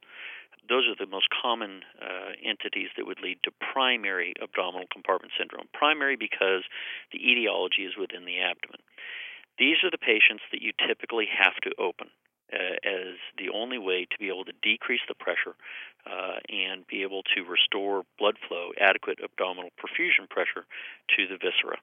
those 0.70 0.88
are 0.88 0.96
the 0.96 1.10
most 1.10 1.28
common 1.30 1.82
uh, 2.00 2.32
entities 2.44 2.90
that 2.96 3.06
would 3.06 3.20
lead 3.20 3.40
to 3.44 3.52
primary 3.74 4.34
abdominal 4.42 4.88
compartment 4.92 5.34
syndrome. 5.38 5.68
Primary 5.74 6.16
because 6.16 6.64
the 7.12 7.20
etiology 7.20 7.84
is 7.84 7.98
within 7.98 8.26
the 8.26 8.40
abdomen. 8.40 8.80
These 9.62 9.86
are 9.86 9.94
the 9.94 10.02
patients 10.02 10.42
that 10.52 10.66
you 10.66 10.74
typically 10.74 11.30
have 11.30 11.54
to 11.62 11.70
open 11.78 12.10
uh, 12.50 12.82
as 12.82 13.22
the 13.38 13.54
only 13.54 13.78
way 13.78 14.08
to 14.10 14.18
be 14.18 14.28
able 14.28 14.44
to 14.46 14.58
decrease 14.66 15.06
the 15.08 15.14
pressure 15.14 15.54
uh, 16.10 16.42
and 16.50 16.82
be 16.88 17.04
able 17.06 17.22
to 17.38 17.46
restore 17.46 18.02
blood 18.18 18.42
flow, 18.48 18.74
adequate 18.82 19.20
abdominal 19.24 19.70
perfusion 19.78 20.26
pressure 20.28 20.66
to 21.14 21.30
the 21.30 21.38
viscera. 21.38 21.78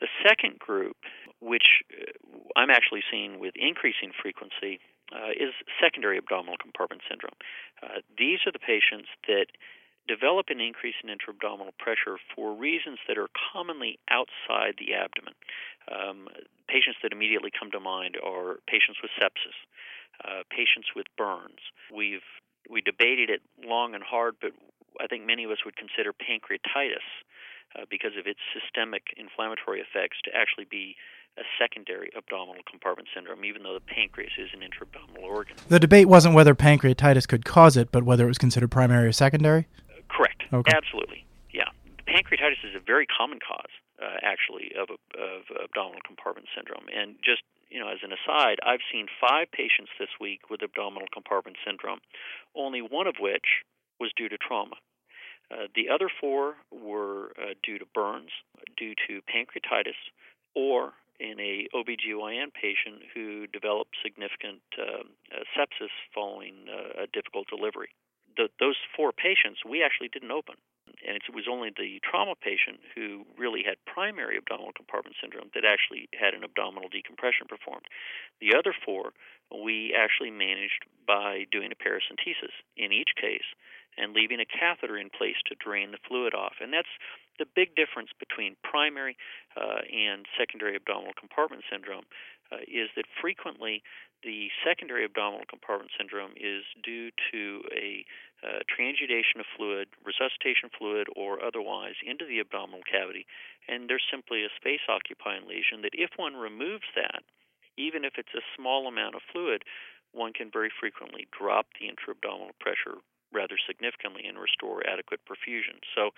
The 0.00 0.08
second 0.24 0.58
group 0.58 0.96
which 1.40 1.84
uh, 1.92 2.12
I'm 2.56 2.70
actually 2.70 3.02
seeing 3.10 3.38
with 3.38 3.54
increasing 3.56 4.10
frequency, 4.10 4.80
uh, 5.12 5.32
is 5.32 5.54
secondary 5.80 6.18
abdominal 6.18 6.56
compartment 6.60 7.02
syndrome. 7.08 7.36
Uh, 7.82 8.04
these 8.18 8.40
are 8.46 8.52
the 8.52 8.60
patients 8.60 9.08
that 9.26 9.46
develop 10.08 10.46
an 10.48 10.60
increase 10.60 10.96
in 11.04 11.10
intra-abdominal 11.10 11.76
pressure 11.78 12.16
for 12.34 12.56
reasons 12.56 12.98
that 13.06 13.18
are 13.18 13.28
commonly 13.52 13.98
outside 14.10 14.80
the 14.80 14.94
abdomen. 14.96 15.34
Um, 15.86 16.28
patients 16.66 16.98
that 17.02 17.12
immediately 17.12 17.50
come 17.52 17.70
to 17.70 17.80
mind 17.80 18.16
are 18.16 18.58
patients 18.66 18.98
with 19.04 19.12
sepsis, 19.20 19.56
uh, 20.24 20.42
patients 20.50 20.96
with 20.96 21.06
burns. 21.16 21.60
We've 21.94 22.26
we 22.68 22.80
debated 22.80 23.30
it 23.30 23.40
long 23.64 23.94
and 23.94 24.04
hard, 24.04 24.36
but 24.42 24.52
I 25.00 25.06
think 25.06 25.24
many 25.24 25.44
of 25.44 25.50
us 25.50 25.64
would 25.64 25.76
consider 25.76 26.12
pancreatitis 26.12 27.06
uh, 27.76 27.84
because 27.88 28.12
of 28.18 28.26
its 28.26 28.40
systemic 28.52 29.14
inflammatory 29.16 29.80
effects 29.80 30.18
to 30.24 30.30
actually 30.34 30.66
be 30.68 30.96
a 31.38 31.42
secondary 31.58 32.10
abdominal 32.16 32.62
compartment 32.68 33.08
syndrome, 33.14 33.44
even 33.44 33.62
though 33.62 33.74
the 33.74 33.80
pancreas 33.80 34.32
is 34.38 34.48
an 34.52 34.62
intra-abdominal 34.62 35.24
organ. 35.24 35.56
The 35.68 35.78
debate 35.78 36.08
wasn't 36.08 36.34
whether 36.34 36.54
pancreatitis 36.54 37.28
could 37.28 37.44
cause 37.44 37.76
it, 37.76 37.92
but 37.92 38.02
whether 38.02 38.24
it 38.24 38.28
was 38.28 38.38
considered 38.38 38.70
primary 38.70 39.06
or 39.06 39.12
secondary? 39.12 39.66
Okay. 40.52 40.72
Absolutely. 40.74 41.24
Yeah. 41.52 41.68
Pancreatitis 42.08 42.64
is 42.64 42.74
a 42.74 42.80
very 42.80 43.06
common 43.06 43.38
cause, 43.38 43.72
uh, 44.00 44.16
actually, 44.22 44.72
of, 44.80 44.88
of 44.90 45.42
abdominal 45.62 46.00
compartment 46.06 46.48
syndrome. 46.56 46.88
And 46.88 47.16
just 47.22 47.42
you 47.70 47.80
know, 47.80 47.88
as 47.88 47.98
an 48.02 48.12
aside, 48.12 48.58
I've 48.64 48.84
seen 48.92 49.06
five 49.20 49.52
patients 49.52 49.90
this 49.98 50.08
week 50.20 50.50
with 50.50 50.62
abdominal 50.62 51.08
compartment 51.12 51.56
syndrome, 51.64 52.00
only 52.54 52.80
one 52.80 53.06
of 53.06 53.16
which 53.20 53.64
was 54.00 54.10
due 54.16 54.28
to 54.28 54.38
trauma. 54.38 54.76
Uh, 55.50 55.68
the 55.74 55.88
other 55.88 56.08
four 56.20 56.54
were 56.70 57.32
uh, 57.40 57.54
due 57.62 57.78
to 57.78 57.86
burns, 57.94 58.30
due 58.76 58.94
to 59.08 59.20
pancreatitis, 59.28 59.96
or 60.54 60.92
in 61.20 61.40
a 61.40 61.66
OBGYN 61.74 62.52
patient 62.52 63.02
who 63.14 63.46
developed 63.46 63.96
significant 64.02 64.60
uh, 64.78 65.02
uh, 65.34 65.44
sepsis 65.56 65.92
following 66.14 66.54
uh, 66.68 67.04
a 67.04 67.06
difficult 67.12 67.46
delivery. 67.48 67.88
Those 68.38 68.76
four 68.96 69.12
patients 69.12 69.60
we 69.68 69.82
actually 69.82 70.08
didn't 70.08 70.30
open 70.30 70.56
and 71.06 71.16
it 71.16 71.34
was 71.34 71.46
only 71.48 71.70
the 71.70 72.00
trauma 72.02 72.34
patient 72.34 72.80
who 72.94 73.24
really 73.36 73.62
had 73.62 73.76
primary 73.86 74.36
abdominal 74.36 74.72
compartment 74.72 75.16
syndrome 75.20 75.50
that 75.54 75.64
actually 75.64 76.08
had 76.18 76.34
an 76.34 76.42
abdominal 76.42 76.88
decompression 76.88 77.46
performed. 77.46 77.86
The 78.40 78.54
other 78.56 78.74
four 78.74 79.12
we 79.48 79.94
actually 79.96 80.30
managed 80.30 80.84
by 81.06 81.46
doing 81.50 81.72
a 81.72 81.78
paracentesis 81.78 82.52
in 82.76 82.92
each 82.92 83.16
case 83.16 83.46
and 83.96 84.12
leaving 84.12 84.40
a 84.40 84.46
catheter 84.46 84.98
in 84.98 85.10
place 85.10 85.40
to 85.46 85.56
drain 85.56 85.90
the 85.90 86.02
fluid 86.06 86.34
off. 86.34 86.60
And 86.60 86.72
that's 86.72 86.92
the 87.38 87.46
big 87.46 87.74
difference 87.74 88.10
between 88.18 88.56
primary 88.62 89.16
uh, 89.56 89.82
and 89.90 90.26
secondary 90.36 90.76
abdominal 90.76 91.14
compartment 91.18 91.64
syndrome 91.70 92.04
uh, 92.52 92.62
is 92.68 92.90
that 92.96 93.06
frequently 93.20 93.82
the 94.22 94.48
secondary 94.66 95.04
abdominal 95.04 95.46
compartment 95.48 95.90
syndrome 95.96 96.32
is 96.36 96.64
due 96.82 97.10
to 97.32 97.62
a 97.74 98.04
uh, 98.42 98.62
transudation 98.70 99.40
of 99.42 99.46
fluid, 99.56 99.88
resuscitation 100.04 100.70
fluid, 100.70 101.08
or 101.16 101.42
otherwise 101.42 101.98
into 102.06 102.24
the 102.24 102.38
abdominal 102.38 102.86
cavity, 102.86 103.26
and 103.66 103.90
there's 103.90 104.06
simply 104.10 104.44
a 104.44 104.52
space 104.56 104.84
occupying 104.88 105.46
lesion 105.46 105.82
that 105.82 105.94
if 105.94 106.10
one 106.16 106.34
removes 106.34 106.86
that, 106.94 107.26
even 107.76 108.04
if 108.04 108.14
it's 108.18 108.34
a 108.34 108.50
small 108.56 108.86
amount 108.86 109.14
of 109.14 109.22
fluid, 109.32 109.62
one 110.12 110.32
can 110.32 110.50
very 110.50 110.70
frequently 110.70 111.26
drop 111.34 111.66
the 111.78 111.88
intra-abdominal 111.88 112.54
pressure 112.60 113.02
rather 113.32 113.58
significantly 113.66 114.24
and 114.24 114.38
restore 114.38 114.86
adequate 114.86 115.20
perfusion. 115.28 115.82
So, 115.94 116.10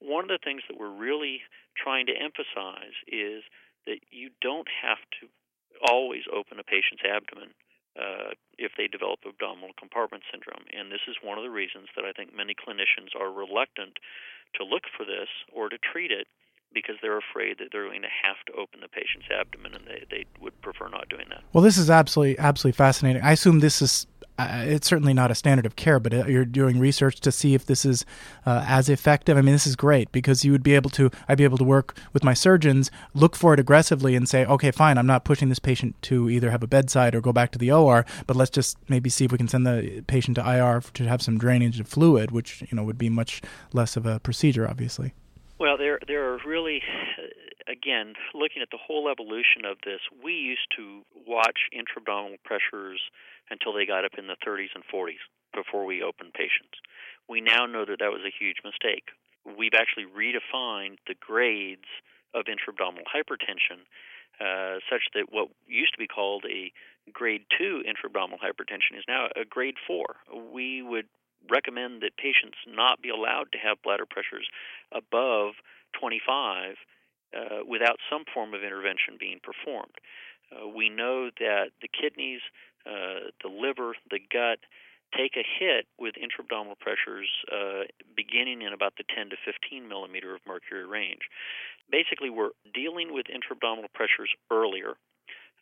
one 0.00 0.24
of 0.26 0.34
the 0.34 0.42
things 0.42 0.62
that 0.68 0.78
we're 0.78 0.92
really 0.92 1.42
trying 1.78 2.06
to 2.06 2.18
emphasize 2.18 2.98
is 3.06 3.46
that 3.86 4.02
you 4.10 4.30
don't 4.42 4.68
have 4.82 4.98
to 5.20 5.30
always 5.80 6.22
open 6.26 6.58
a 6.58 6.66
patient's 6.66 7.06
abdomen 7.06 7.54
uh, 7.98 8.32
if 8.58 8.72
they 8.76 8.86
develop 8.86 9.20
abdominal 9.26 9.70
compartment 9.78 10.24
syndrome. 10.30 10.64
And 10.72 10.90
this 10.90 11.04
is 11.08 11.16
one 11.22 11.36
of 11.38 11.44
the 11.44 11.50
reasons 11.50 11.88
that 11.96 12.04
I 12.04 12.12
think 12.12 12.34
many 12.34 12.54
clinicians 12.54 13.12
are 13.18 13.30
reluctant 13.30 13.98
to 14.56 14.64
look 14.64 14.84
for 14.96 15.04
this 15.04 15.28
or 15.52 15.68
to 15.68 15.76
treat 15.78 16.10
it 16.10 16.26
because 16.74 16.96
they're 17.02 17.18
afraid 17.18 17.58
that 17.58 17.68
they're 17.70 17.88
going 17.88 18.02
to 18.02 18.16
have 18.24 18.36
to 18.46 18.52
open 18.54 18.80
the 18.80 18.88
patient's 18.88 19.28
abdomen 19.28 19.74
and 19.74 19.86
they, 19.86 20.04
they 20.10 20.24
would 20.40 20.58
prefer 20.62 20.88
not 20.88 21.08
doing 21.08 21.26
that. 21.28 21.42
Well, 21.52 21.62
this 21.62 21.76
is 21.76 21.90
absolutely 21.90 22.38
absolutely 22.38 22.76
fascinating. 22.76 23.22
I 23.22 23.32
assume 23.32 23.60
this 23.60 23.82
is 23.82 24.06
uh, 24.38 24.64
it's 24.66 24.86
certainly 24.86 25.12
not 25.12 25.30
a 25.30 25.34
standard 25.34 25.66
of 25.66 25.76
care, 25.76 26.00
but 26.00 26.14
uh, 26.14 26.26
you're 26.26 26.44
doing 26.44 26.78
research 26.78 27.20
to 27.20 27.30
see 27.30 27.54
if 27.54 27.66
this 27.66 27.84
is 27.84 28.04
uh, 28.46 28.64
as 28.66 28.88
effective. 28.88 29.36
I 29.36 29.42
mean, 29.42 29.54
this 29.54 29.66
is 29.66 29.76
great 29.76 30.10
because 30.10 30.44
you 30.44 30.52
would 30.52 30.62
be 30.62 30.74
able 30.74 30.90
to, 30.90 31.10
I'd 31.28 31.38
be 31.38 31.44
able 31.44 31.58
to 31.58 31.64
work 31.64 31.96
with 32.12 32.24
my 32.24 32.34
surgeons, 32.34 32.90
look 33.14 33.36
for 33.36 33.52
it 33.54 33.60
aggressively, 33.60 34.16
and 34.16 34.28
say, 34.28 34.44
okay, 34.46 34.70
fine, 34.70 34.96
I'm 34.96 35.06
not 35.06 35.24
pushing 35.24 35.48
this 35.48 35.58
patient 35.58 36.00
to 36.02 36.30
either 36.30 36.50
have 36.50 36.62
a 36.62 36.66
bedside 36.66 37.14
or 37.14 37.20
go 37.20 37.32
back 37.32 37.52
to 37.52 37.58
the 37.58 37.70
OR, 37.70 38.06
but 38.26 38.36
let's 38.36 38.50
just 38.50 38.78
maybe 38.88 39.10
see 39.10 39.26
if 39.26 39.32
we 39.32 39.38
can 39.38 39.48
send 39.48 39.66
the 39.66 40.02
patient 40.06 40.36
to 40.36 40.42
IR 40.42 40.82
to 40.94 41.04
have 41.04 41.20
some 41.20 41.38
drainage 41.38 41.78
of 41.78 41.86
fluid, 41.86 42.30
which 42.30 42.62
you 42.62 42.76
know 42.76 42.84
would 42.84 42.98
be 42.98 43.10
much 43.10 43.42
less 43.72 43.96
of 43.96 44.06
a 44.06 44.18
procedure, 44.20 44.68
obviously. 44.68 45.12
Well, 45.58 45.76
there 45.76 46.00
there 46.08 46.32
are 46.32 46.38
really 46.44 46.82
again, 47.68 48.14
looking 48.34 48.62
at 48.62 48.70
the 48.70 48.78
whole 48.80 49.08
evolution 49.08 49.64
of 49.64 49.78
this, 49.84 50.00
we 50.22 50.32
used 50.32 50.68
to 50.76 51.02
watch 51.26 51.68
intra-abdominal 51.72 52.38
pressures 52.44 53.00
until 53.50 53.72
they 53.72 53.86
got 53.86 54.04
up 54.04 54.12
in 54.18 54.26
the 54.26 54.36
30s 54.46 54.74
and 54.74 54.84
40s 54.86 55.22
before 55.54 55.84
we 55.84 56.02
opened 56.02 56.32
patients. 56.34 56.80
We 57.28 57.40
now 57.40 57.66
know 57.66 57.84
that 57.84 57.98
that 58.00 58.12
was 58.12 58.22
a 58.24 58.32
huge 58.32 58.58
mistake. 58.64 59.12
We've 59.44 59.76
actually 59.76 60.06
redefined 60.06 60.98
the 61.06 61.14
grades 61.18 61.88
of 62.34 62.48
intra-abdominal 62.48 63.04
hypertension 63.04 63.84
uh, 64.40 64.80
such 64.88 65.12
that 65.14 65.30
what 65.30 65.48
used 65.68 65.92
to 65.92 65.98
be 65.98 66.06
called 66.06 66.44
a 66.48 66.72
grade 67.12 67.44
2 67.58 67.84
intra-abdominal 67.86 68.38
hypertension 68.38 68.96
is 68.96 69.04
now 69.06 69.28
a 69.36 69.44
grade 69.44 69.76
4. 69.86 70.06
We 70.52 70.82
would 70.82 71.06
recommend 71.50 72.02
that 72.02 72.16
patients 72.16 72.56
not 72.66 73.02
be 73.02 73.10
allowed 73.10 73.52
to 73.52 73.58
have 73.58 73.82
bladder 73.82 74.06
pressures 74.06 74.48
above 74.92 75.54
25 75.98 76.76
uh, 77.36 77.64
without 77.66 77.96
some 78.10 78.24
form 78.32 78.54
of 78.54 78.62
intervention 78.62 79.16
being 79.18 79.40
performed. 79.42 79.94
Uh, 80.52 80.68
we 80.68 80.88
know 80.88 81.30
that 81.40 81.72
the 81.80 81.88
kidneys, 81.88 82.40
uh, 82.86 83.32
the 83.42 83.48
liver, 83.48 83.94
the 84.10 84.20
gut 84.32 84.58
take 85.16 85.36
a 85.36 85.44
hit 85.44 85.86
with 85.98 86.16
intra-abdominal 86.16 86.76
pressures 86.80 87.28
uh, 87.52 87.84
beginning 88.16 88.62
in 88.62 88.72
about 88.72 88.94
the 88.96 89.04
10 89.14 89.28
to 89.30 89.36
15 89.44 89.86
millimeter 89.86 90.34
of 90.34 90.40
mercury 90.46 90.86
range. 90.86 91.28
Basically, 91.90 92.30
we're 92.30 92.56
dealing 92.72 93.12
with 93.12 93.28
intra-abdominal 93.28 93.90
pressures 93.92 94.32
earlier 94.50 94.96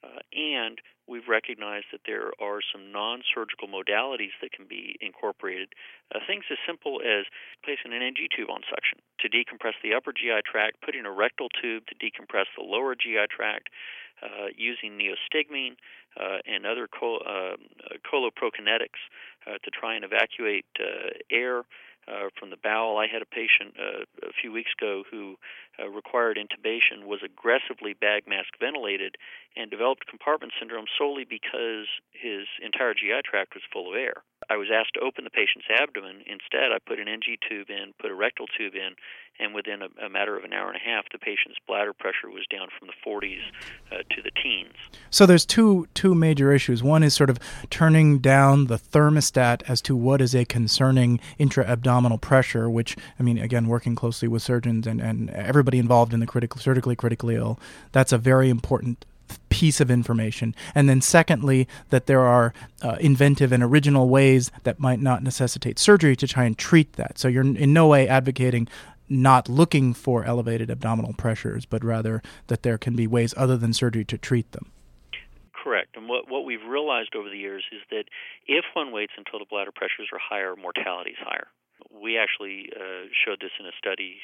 uh, 0.02 0.20
and 0.32 0.80
we've 1.06 1.28
recognized 1.28 1.86
that 1.92 2.06
there 2.06 2.32
are 2.40 2.60
some 2.72 2.92
non 2.92 3.22
surgical 3.34 3.68
modalities 3.68 4.32
that 4.40 4.52
can 4.52 4.66
be 4.66 4.96
incorporated. 5.00 5.74
Uh, 6.14 6.20
things 6.26 6.44
as 6.50 6.58
simple 6.66 7.00
as 7.02 7.26
placing 7.64 7.92
an 7.92 8.02
NG 8.02 8.28
tube 8.34 8.48
on 8.48 8.62
suction 8.70 8.98
to 9.20 9.28
decompress 9.28 9.76
the 9.82 9.92
upper 9.92 10.12
GI 10.12 10.40
tract, 10.46 10.80
putting 10.80 11.04
a 11.04 11.12
rectal 11.12 11.48
tube 11.60 11.84
to 11.88 11.94
decompress 11.98 12.48
the 12.56 12.64
lower 12.64 12.94
GI 12.94 13.26
tract, 13.28 13.68
uh, 14.22 14.52
using 14.54 14.98
neostigmine 14.98 15.76
uh, 16.20 16.38
and 16.44 16.66
other 16.66 16.86
col- 16.86 17.22
uh, 17.24 17.56
coloprokinetics 18.04 19.00
uh, 19.46 19.56
to 19.64 19.70
try 19.70 19.94
and 19.94 20.04
evacuate 20.04 20.66
air 21.30 21.62
uh, 22.10 22.28
from 22.38 22.50
the 22.50 22.56
bowel. 22.56 22.98
I 22.98 23.06
had 23.06 23.22
a 23.22 23.26
patient 23.26 23.74
uh, 23.78 24.04
a 24.26 24.32
few 24.32 24.52
weeks 24.52 24.70
ago 24.76 25.04
who 25.10 25.36
uh, 25.78 25.88
required 25.88 26.38
intubation, 26.38 27.04
was 27.06 27.20
aggressively 27.24 27.94
bag 27.94 28.24
mask 28.26 28.58
ventilated, 28.58 29.16
and 29.56 29.70
developed 29.70 30.06
compartment 30.06 30.52
syndrome 30.58 30.86
solely 30.98 31.24
because 31.24 31.86
his 32.12 32.46
entire 32.62 32.94
GI 32.94 33.22
tract 33.24 33.54
was 33.54 33.62
full 33.72 33.90
of 33.90 33.96
air. 33.96 34.22
I 34.50 34.56
was 34.56 34.66
asked 34.74 34.94
to 34.94 35.00
open 35.00 35.22
the 35.22 35.30
patient's 35.30 35.68
abdomen. 35.70 36.22
Instead, 36.26 36.74
I 36.74 36.78
put 36.84 36.98
an 36.98 37.06
NG 37.06 37.38
tube 37.48 37.70
in, 37.70 37.94
put 38.00 38.10
a 38.10 38.14
rectal 38.14 38.46
tube 38.58 38.74
in, 38.74 38.96
and 39.38 39.54
within 39.54 39.80
a, 39.80 40.06
a 40.06 40.08
matter 40.10 40.36
of 40.36 40.42
an 40.42 40.52
hour 40.52 40.66
and 40.66 40.76
a 40.76 40.84
half, 40.84 41.04
the 41.12 41.18
patient's 41.18 41.58
bladder 41.68 41.92
pressure 41.92 42.28
was 42.28 42.44
down 42.50 42.66
from 42.76 42.88
the 42.88 42.94
40s 43.06 43.38
uh, 43.92 44.02
to 44.10 44.22
the 44.22 44.32
teens. 44.42 44.74
So 45.08 45.24
there's 45.24 45.46
two 45.46 45.86
two 45.94 46.14
major 46.16 46.52
issues. 46.52 46.82
One 46.82 47.04
is 47.04 47.14
sort 47.14 47.30
of 47.30 47.38
turning 47.70 48.18
down 48.18 48.66
the 48.66 48.76
thermostat 48.76 49.62
as 49.68 49.80
to 49.82 49.94
what 49.94 50.20
is 50.20 50.34
a 50.34 50.44
concerning 50.44 51.20
intra-abdominal 51.38 52.18
pressure, 52.18 52.68
which 52.68 52.96
I 53.18 53.22
mean, 53.22 53.38
again, 53.38 53.68
working 53.68 53.94
closely 53.94 54.26
with 54.26 54.42
surgeons 54.42 54.86
and, 54.86 55.00
and 55.00 55.30
everybody 55.30 55.78
involved 55.78 56.12
in 56.12 56.18
the 56.18 56.26
critical 56.26 56.60
surgically 56.60 56.96
critically 56.96 57.36
ill, 57.36 57.58
that's 57.92 58.12
a 58.12 58.18
very 58.18 58.50
important 58.50 59.06
piece 59.60 59.78
of 59.80 59.90
information. 59.90 60.54
And 60.74 60.88
then, 60.88 61.02
secondly, 61.02 61.68
that 61.90 62.06
there 62.06 62.22
are 62.22 62.54
uh, 62.80 62.96
inventive 62.98 63.52
and 63.52 63.62
original 63.62 64.08
ways 64.08 64.50
that 64.62 64.80
might 64.80 65.00
not 65.00 65.22
necessitate 65.22 65.78
surgery 65.78 66.16
to 66.16 66.26
try 66.26 66.44
and 66.44 66.56
treat 66.56 66.94
that. 66.94 67.18
So, 67.18 67.28
you're 67.28 67.44
in 67.44 67.72
no 67.74 67.86
way 67.86 68.08
advocating 68.08 68.68
not 69.10 69.48
looking 69.48 69.92
for 69.92 70.24
elevated 70.24 70.70
abdominal 70.70 71.12
pressures, 71.12 71.66
but 71.66 71.84
rather 71.84 72.22
that 72.46 72.62
there 72.62 72.78
can 72.78 72.94
be 72.94 73.06
ways 73.06 73.34
other 73.36 73.56
than 73.58 73.72
surgery 73.74 74.04
to 74.04 74.16
treat 74.16 74.50
them. 74.52 74.70
Correct. 75.52 75.96
And 75.96 76.08
what, 76.08 76.30
what 76.30 76.44
we've 76.44 76.64
realized 76.66 77.14
over 77.14 77.28
the 77.28 77.36
years 77.36 77.64
is 77.72 77.82
that 77.90 78.04
if 78.46 78.64
one 78.72 78.92
waits 78.92 79.12
until 79.18 79.40
the 79.40 79.50
bladder 79.50 79.72
pressures 79.74 80.08
are 80.12 80.22
higher, 80.22 80.54
mortality 80.56 81.10
is 81.10 81.20
higher. 81.20 81.48
We 81.92 82.16
actually 82.16 82.70
uh, 82.72 83.10
showed 83.12 83.40
this 83.40 83.50
in 83.58 83.66
a 83.66 83.74
study 83.76 84.20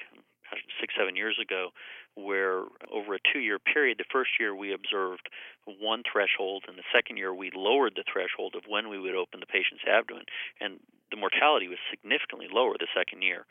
six, 0.81 0.95
seven 0.97 1.17
years 1.17 1.38
ago, 1.41 1.71
where 2.15 2.65
over 2.91 3.15
a 3.15 3.26
two 3.33 3.41
year 3.41 3.59
period, 3.59 3.99
the 3.99 4.11
first 4.11 4.31
year 4.41 4.55
we 4.55 4.73
observed 4.73 5.29
one 5.67 6.03
threshold, 6.11 6.65
and 6.69 6.79
the 6.79 6.91
second 6.95 7.17
year 7.17 7.35
we 7.35 7.50
lowered 7.55 7.95
the 7.97 8.05
threshold 8.11 8.55
of 8.57 8.62
when 8.67 8.88
we 8.88 8.99
would 8.99 9.15
open 9.15 9.41
the 9.41 9.47
patient's 9.47 9.85
abdomen, 9.87 10.25
and 10.61 10.81
the 11.11 11.17
mortality 11.17 11.69
was 11.69 11.79
significantly 11.91 12.49
lower 12.50 12.75
the 12.79 12.88
second 12.97 13.23
year. 13.23 13.47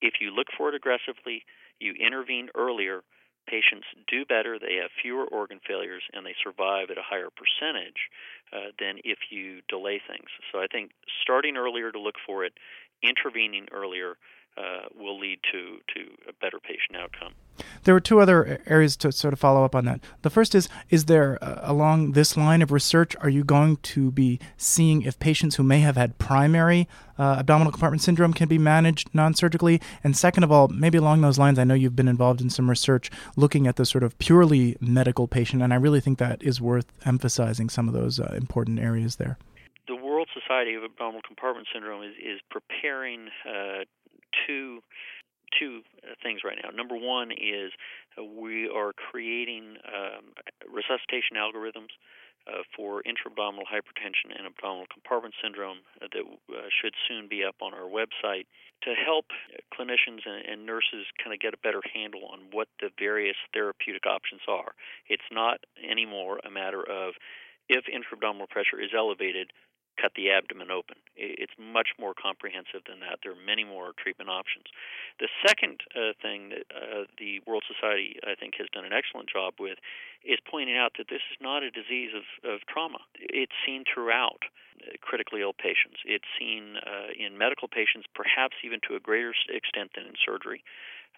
If 0.00 0.14
you 0.20 0.30
look 0.30 0.48
for 0.56 0.68
it 0.68 0.74
aggressively, 0.74 1.44
you 1.80 1.92
intervene 1.94 2.48
earlier, 2.54 3.02
patients 3.46 3.86
do 4.08 4.24
better, 4.24 4.58
they 4.58 4.76
have 4.80 4.90
fewer 5.02 5.24
organ 5.26 5.60
failures, 5.66 6.02
and 6.12 6.24
they 6.24 6.34
survive 6.42 6.90
at 6.90 6.98
a 6.98 7.04
higher 7.04 7.28
percentage 7.28 8.08
uh, 8.52 8.72
than 8.78 8.98
if 9.04 9.18
you 9.30 9.60
delay 9.68 10.00
things. 10.00 10.28
So 10.52 10.58
I 10.60 10.66
think 10.70 10.92
starting 11.22 11.56
earlier 11.56 11.92
to 11.92 12.00
look 12.00 12.16
for 12.26 12.44
it, 12.44 12.54
intervening 13.02 13.66
earlier, 13.72 14.16
uh, 14.56 14.88
will 14.96 15.18
lead 15.18 15.38
to, 15.52 15.78
to 15.94 16.00
a 16.28 16.32
better 16.40 16.58
patient 16.58 16.96
outcome. 16.96 17.34
There 17.84 17.94
were 17.94 18.00
two 18.00 18.20
other 18.20 18.60
areas 18.66 18.96
to 18.98 19.12
sort 19.12 19.32
of 19.32 19.40
follow 19.40 19.64
up 19.64 19.74
on 19.74 19.84
that. 19.84 20.00
The 20.22 20.30
first 20.30 20.54
is 20.54 20.68
Is 20.90 21.04
there, 21.04 21.42
uh, 21.42 21.60
along 21.62 22.12
this 22.12 22.36
line 22.36 22.62
of 22.62 22.72
research, 22.72 23.14
are 23.20 23.28
you 23.28 23.44
going 23.44 23.76
to 23.78 24.10
be 24.10 24.40
seeing 24.56 25.02
if 25.02 25.18
patients 25.18 25.56
who 25.56 25.62
may 25.62 25.80
have 25.80 25.96
had 25.96 26.18
primary 26.18 26.88
uh, 27.18 27.36
abdominal 27.38 27.72
compartment 27.72 28.02
syndrome 28.02 28.32
can 28.32 28.48
be 28.48 28.58
managed 28.58 29.10
non 29.12 29.34
surgically? 29.34 29.80
And 30.02 30.16
second 30.16 30.44
of 30.44 30.52
all, 30.52 30.68
maybe 30.68 30.98
along 30.98 31.20
those 31.20 31.38
lines, 31.38 31.58
I 31.58 31.64
know 31.64 31.74
you've 31.74 31.96
been 31.96 32.08
involved 32.08 32.40
in 32.40 32.50
some 32.50 32.70
research 32.70 33.10
looking 33.36 33.66
at 33.66 33.76
the 33.76 33.84
sort 33.84 34.02
of 34.02 34.18
purely 34.18 34.76
medical 34.80 35.28
patient, 35.28 35.62
and 35.62 35.72
I 35.72 35.76
really 35.76 36.00
think 36.00 36.18
that 36.18 36.42
is 36.42 36.60
worth 36.60 36.86
emphasizing 37.04 37.68
some 37.68 37.88
of 37.88 37.94
those 37.94 38.18
uh, 38.18 38.34
important 38.36 38.78
areas 38.78 39.16
there. 39.16 39.38
The 39.86 39.96
World 39.96 40.28
Society 40.32 40.74
of 40.74 40.82
Abdominal 40.82 41.20
Compartment 41.26 41.68
Syndrome 41.72 42.02
is, 42.02 42.14
is 42.16 42.40
preparing 42.50 43.28
uh, 43.46 43.84
two 44.46 44.80
two 45.58 45.82
uh, 46.02 46.14
things 46.22 46.40
right 46.44 46.58
now. 46.62 46.70
Number 46.70 46.96
one 46.96 47.30
is 47.30 47.70
uh, 48.18 48.24
we 48.24 48.68
are 48.68 48.92
creating 48.92 49.76
um, 49.86 50.34
resuscitation 50.66 51.36
algorithms 51.38 51.94
uh, 52.46 52.60
for 52.76 53.02
intra-abdominal 53.06 53.64
hypertension 53.64 54.34
and 54.36 54.46
abdominal 54.46 54.86
compartment 54.92 55.34
syndrome 55.42 55.78
uh, 56.02 56.06
that 56.12 56.24
uh, 56.26 56.68
should 56.68 56.92
soon 57.08 57.28
be 57.28 57.44
up 57.44 57.56
on 57.62 57.72
our 57.72 57.88
website 57.88 58.44
to 58.82 58.92
help 58.92 59.26
clinicians 59.72 60.26
and, 60.26 60.44
and 60.44 60.66
nurses 60.66 61.06
kind 61.22 61.32
of 61.32 61.40
get 61.40 61.54
a 61.54 61.60
better 61.64 61.80
handle 61.94 62.28
on 62.30 62.40
what 62.52 62.68
the 62.80 62.90
various 62.98 63.36
therapeutic 63.54 64.04
options 64.06 64.42
are. 64.48 64.74
It's 65.08 65.24
not 65.32 65.64
anymore 65.80 66.40
a 66.44 66.50
matter 66.50 66.82
of 66.82 67.14
if 67.68 67.88
intra-abdominal 67.88 68.46
pressure 68.48 68.76
is 68.76 68.90
elevated, 68.94 69.48
cut 70.00 70.12
the 70.16 70.30
abdomen 70.30 70.70
open. 70.70 70.96
It's 71.16 71.54
much 71.58 71.94
more 71.98 72.14
comprehensive 72.14 72.82
than 72.88 73.00
that. 73.00 73.20
There 73.22 73.32
are 73.32 73.46
many 73.46 73.64
more 73.64 73.92
treatment 73.96 74.30
options. 74.30 74.66
The 75.20 75.28
second 75.46 75.82
uh, 75.94 76.12
thing 76.20 76.50
that 76.50 76.66
uh, 76.74 77.04
the 77.18 77.40
World 77.46 77.64
Society, 77.66 78.18
I 78.26 78.34
think, 78.34 78.54
has 78.58 78.66
done 78.72 78.84
an 78.84 78.92
excellent 78.92 79.30
job 79.30 79.54
with 79.58 79.78
is 80.24 80.38
pointing 80.42 80.76
out 80.76 80.92
that 80.98 81.06
this 81.08 81.22
is 81.30 81.38
not 81.40 81.62
a 81.62 81.70
disease 81.70 82.10
of, 82.14 82.26
of 82.42 82.66
trauma. 82.66 82.98
It's 83.18 83.54
seen 83.64 83.84
throughout 83.86 84.42
uh, 84.82 84.98
critically 85.00 85.40
ill 85.42 85.54
patients. 85.54 86.02
It's 86.04 86.28
seen 86.38 86.76
uh, 86.82 87.14
in 87.14 87.38
medical 87.38 87.68
patients, 87.68 88.06
perhaps 88.14 88.56
even 88.64 88.80
to 88.88 88.96
a 88.96 89.00
greater 89.00 89.34
extent 89.48 89.92
than 89.94 90.06
in 90.06 90.18
surgery. 90.18 90.64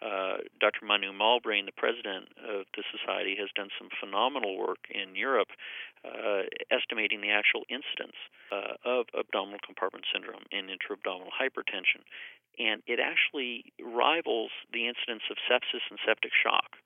Uh, 0.03 0.45
Dr. 0.61 0.85
Manu 0.85 1.12
Malbrain, 1.12 1.65
the 1.65 1.73
president 1.73 2.29
of 2.45 2.69
the 2.76 2.85
society, 2.93 3.37
has 3.41 3.49
done 3.57 3.73
some 3.81 3.88
phenomenal 3.99 4.59
work 4.59 4.85
in 4.93 5.17
Europe 5.17 5.49
uh, 6.05 6.45
estimating 6.71 7.21
the 7.21 7.33
actual 7.33 7.65
incidence 7.73 8.17
uh, 8.53 8.76
of 8.85 9.07
abdominal 9.17 9.59
compartment 9.65 10.05
syndrome 10.12 10.45
and 10.53 10.69
intra-abdominal 10.69 11.33
hypertension. 11.33 12.05
And 12.61 12.83
it 12.87 13.00
actually 13.00 13.73
rivals 13.81 14.53
the 14.73 14.85
incidence 14.88 15.25
of 15.33 15.41
sepsis 15.49 15.85
and 15.88 15.99
septic 16.05 16.33
shock. 16.33 16.76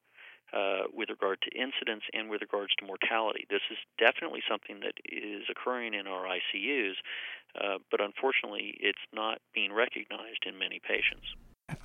Uh, 0.53 0.91
with 0.93 1.09
regard 1.11 1.39
to 1.41 1.51
incidence 1.55 2.03
and 2.13 2.29
with 2.29 2.41
regards 2.41 2.75
to 2.75 2.85
mortality. 2.85 3.47
This 3.49 3.63
is 3.71 3.79
definitely 4.03 4.43
something 4.51 4.81
that 4.81 4.99
is 5.07 5.47
occurring 5.49 5.95
in 5.95 6.09
our 6.09 6.27
ICUs, 6.27 6.99
uh, 7.55 7.79
but 7.89 8.01
unfortunately, 8.01 8.75
it's 8.81 8.99
not 9.15 9.39
being 9.55 9.73
recognized 9.73 10.43
in 10.47 10.59
many 10.59 10.81
patients. 10.83 11.23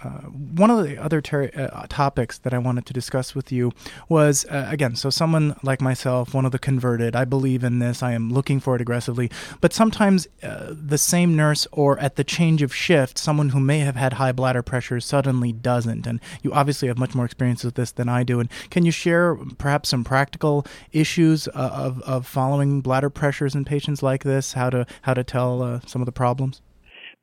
Uh, 0.04 0.22
one 0.30 0.70
of 0.70 0.84
the 0.86 0.98
other 0.98 1.22
ter- 1.22 1.52
uh, 1.56 1.86
topics 1.90 2.38
that 2.40 2.54
I 2.54 2.58
wanted 2.58 2.86
to 2.88 2.94
discuss 2.94 3.36
with 3.36 3.52
you 3.52 3.72
was 4.10 4.46
uh, 4.46 4.68
again, 4.70 4.96
so 4.96 5.10
someone 5.10 5.56
like 5.64 5.82
myself, 5.82 6.34
one 6.34 6.46
of 6.46 6.52
the 6.52 6.60
converted, 6.60 7.16
I 7.16 7.26
believe 7.26 7.64
in 7.64 7.80
this, 7.80 8.04
I 8.04 8.14
am 8.14 8.32
looking 8.32 8.60
for 8.60 8.76
it 8.76 8.82
aggressively, 8.82 9.32
but 9.62 9.74
sometimes 9.74 10.28
uh, 10.44 10.74
the 10.74 10.98
same 10.98 11.36
nurse 11.36 11.68
or 11.72 12.00
at 12.00 12.16
the 12.16 12.24
change 12.24 12.62
of 12.62 12.74
shift, 12.74 13.18
someone 13.18 13.50
who 13.50 13.60
may 13.60 13.80
have 13.80 13.96
had 13.96 14.14
high 14.14 14.32
bladder 14.32 14.64
pressure 14.64 15.00
suddenly 15.00 15.52
doesn't. 15.52 16.08
And 16.08 16.20
you 16.42 16.54
obviously 16.54 16.88
have 16.88 16.98
much 16.98 17.16
more 17.16 17.26
experience 17.26 17.64
with 17.64 17.76
this 17.76 17.92
than 17.92 18.10
I 18.10 18.24
do. 18.24 18.40
And 18.40 18.50
can 18.70 18.86
you 18.86 18.92
share 18.92 19.36
perhaps 19.58 19.90
some 19.90 20.04
practical 20.04 20.66
issues 20.92 21.48
uh, 21.50 21.52
of, 21.74 22.02
of 22.02 22.28
following 22.28 22.82
bladder 22.82 23.10
pressures 23.10 23.56
in 23.56 23.66
patients 23.66 24.02
like 24.04 24.24
this, 24.24 24.54
how 24.54 24.70
to, 24.70 24.86
how 25.04 25.14
to 25.14 25.24
tell 25.24 25.62
uh, 25.62 25.80
some 25.86 26.02
of 26.02 26.06
the 26.06 26.12
problems? 26.12 26.62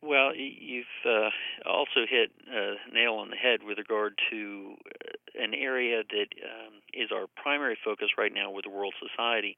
Well, 0.03 0.35
you've 0.35 0.87
uh, 1.07 1.31
also 1.65 2.03
hit 2.11 2.33
a 2.51 2.75
nail 2.93 3.15
on 3.15 3.31
the 3.31 3.37
head 3.37 3.63
with 3.63 3.79
regard 3.79 4.19
to 4.31 4.75
uh, 4.85 5.41
an 5.41 5.55
area 5.55 6.03
that 6.03 6.27
um, 6.43 6.83
is 6.93 7.11
our 7.15 7.27
primary 7.41 7.79
focus 7.85 8.09
right 8.19 8.35
now 8.35 8.51
with 8.51 8.65
the 8.65 8.71
World 8.71 8.95
Society, 8.99 9.57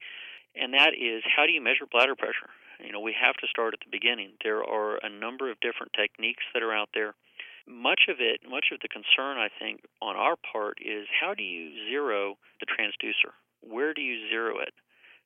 and 0.55 0.75
that 0.75 0.93
is 0.93 1.23
how 1.25 1.47
do 1.47 1.51
you 1.51 1.61
measure 1.61 1.89
bladder 1.91 2.15
pressure? 2.15 2.53
You 2.79 2.91
know, 2.91 2.99
we 2.99 3.15
have 3.19 3.33
to 3.37 3.47
start 3.47 3.73
at 3.73 3.79
the 3.79 3.89
beginning. 3.89 4.33
There 4.43 4.63
are 4.63 4.97
a 5.01 5.09
number 5.09 5.49
of 5.49 5.59
different 5.61 5.93
techniques 5.97 6.43
that 6.53 6.61
are 6.61 6.73
out 6.73 6.89
there. 6.93 7.15
Much 7.67 8.05
of 8.07 8.17
it, 8.19 8.41
much 8.47 8.67
of 8.71 8.79
the 8.81 8.87
concern, 8.87 9.41
I 9.41 9.49
think, 9.49 9.81
on 9.99 10.15
our 10.15 10.35
part 10.37 10.77
is 10.77 11.07
how 11.09 11.33
do 11.33 11.41
you 11.41 11.73
zero 11.89 12.37
the 12.59 12.67
transducer? 12.69 13.33
Where 13.61 13.95
do 13.95 14.01
you 14.01 14.29
zero 14.29 14.59
it? 14.59 14.75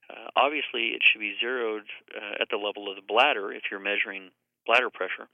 Uh, 0.10 0.32
obviously, 0.38 0.96
it 0.96 1.02
should 1.04 1.20
be 1.20 1.36
zeroed 1.42 1.84
uh, 2.16 2.42
at 2.42 2.48
the 2.50 2.56
level 2.56 2.90
of 2.90 2.96
the 2.96 3.06
bladder 3.06 3.52
if 3.52 3.64
you're 3.70 3.84
measuring 3.84 4.32
bladder 4.70 4.94
pressure. 4.94 5.26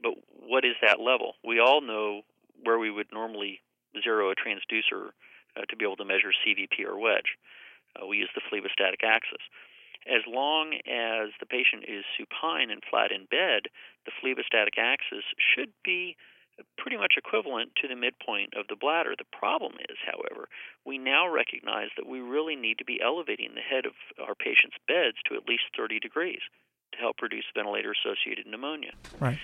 But 0.00 0.14
what 0.46 0.64
is 0.64 0.78
that 0.80 1.00
level? 1.02 1.34
We 1.42 1.58
all 1.58 1.80
know 1.82 2.22
where 2.62 2.78
we 2.78 2.90
would 2.90 3.10
normally 3.12 3.58
zero 4.00 4.30
a 4.30 4.38
transducer 4.38 5.10
uh, 5.58 5.66
to 5.68 5.76
be 5.76 5.84
able 5.84 5.96
to 5.96 6.04
measure 6.04 6.30
CVP 6.30 6.86
or 6.86 6.96
wedge. 6.96 7.34
Uh, 7.98 8.06
we 8.06 8.18
use 8.18 8.30
the 8.38 8.46
phlebostatic 8.46 9.02
axis. 9.02 9.42
As 10.06 10.22
long 10.28 10.74
as 10.86 11.34
the 11.40 11.50
patient 11.50 11.84
is 11.88 12.04
supine 12.14 12.70
and 12.70 12.82
flat 12.88 13.10
in 13.10 13.26
bed, 13.26 13.66
the 14.06 14.14
phlebostatic 14.22 14.78
axis 14.78 15.26
should 15.36 15.74
be 15.84 16.16
pretty 16.76 16.96
much 16.96 17.14
equivalent 17.16 17.70
to 17.82 17.88
the 17.88 17.96
midpoint 17.98 18.54
of 18.54 18.66
the 18.68 18.76
bladder. 18.78 19.14
The 19.18 19.36
problem 19.36 19.74
is, 19.90 19.98
however, 20.06 20.48
we 20.86 20.98
now 20.98 21.28
recognize 21.28 21.90
that 21.96 22.06
we 22.06 22.20
really 22.20 22.56
need 22.56 22.78
to 22.78 22.84
be 22.84 23.00
elevating 23.02 23.54
the 23.54 23.60
head 23.60 23.86
of 23.86 23.94
our 24.22 24.34
patients' 24.34 24.78
beds 24.86 25.18
to 25.26 25.34
at 25.34 25.48
least 25.48 25.74
30 25.76 25.98
degrees 25.98 26.42
to 26.98 27.02
help 27.02 27.22
reduce 27.22 27.46
ventilator 27.54 27.94
associated 27.94 28.46
pneumonia. 28.46 28.92
Right 29.18 29.38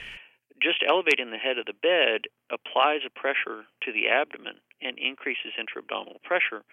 just 0.62 0.84
elevating 0.86 1.30
the 1.30 1.36
head 1.36 1.58
of 1.58 1.66
the 1.66 1.74
bed 1.74 2.22
applies 2.50 3.00
a 3.06 3.10
pressure 3.10 3.66
to 3.82 3.92
the 3.92 4.08
abdomen 4.08 4.54
and 4.80 4.98
increases 4.98 5.52
intra-abdominal 5.58 6.20
pressure, 6.24 6.64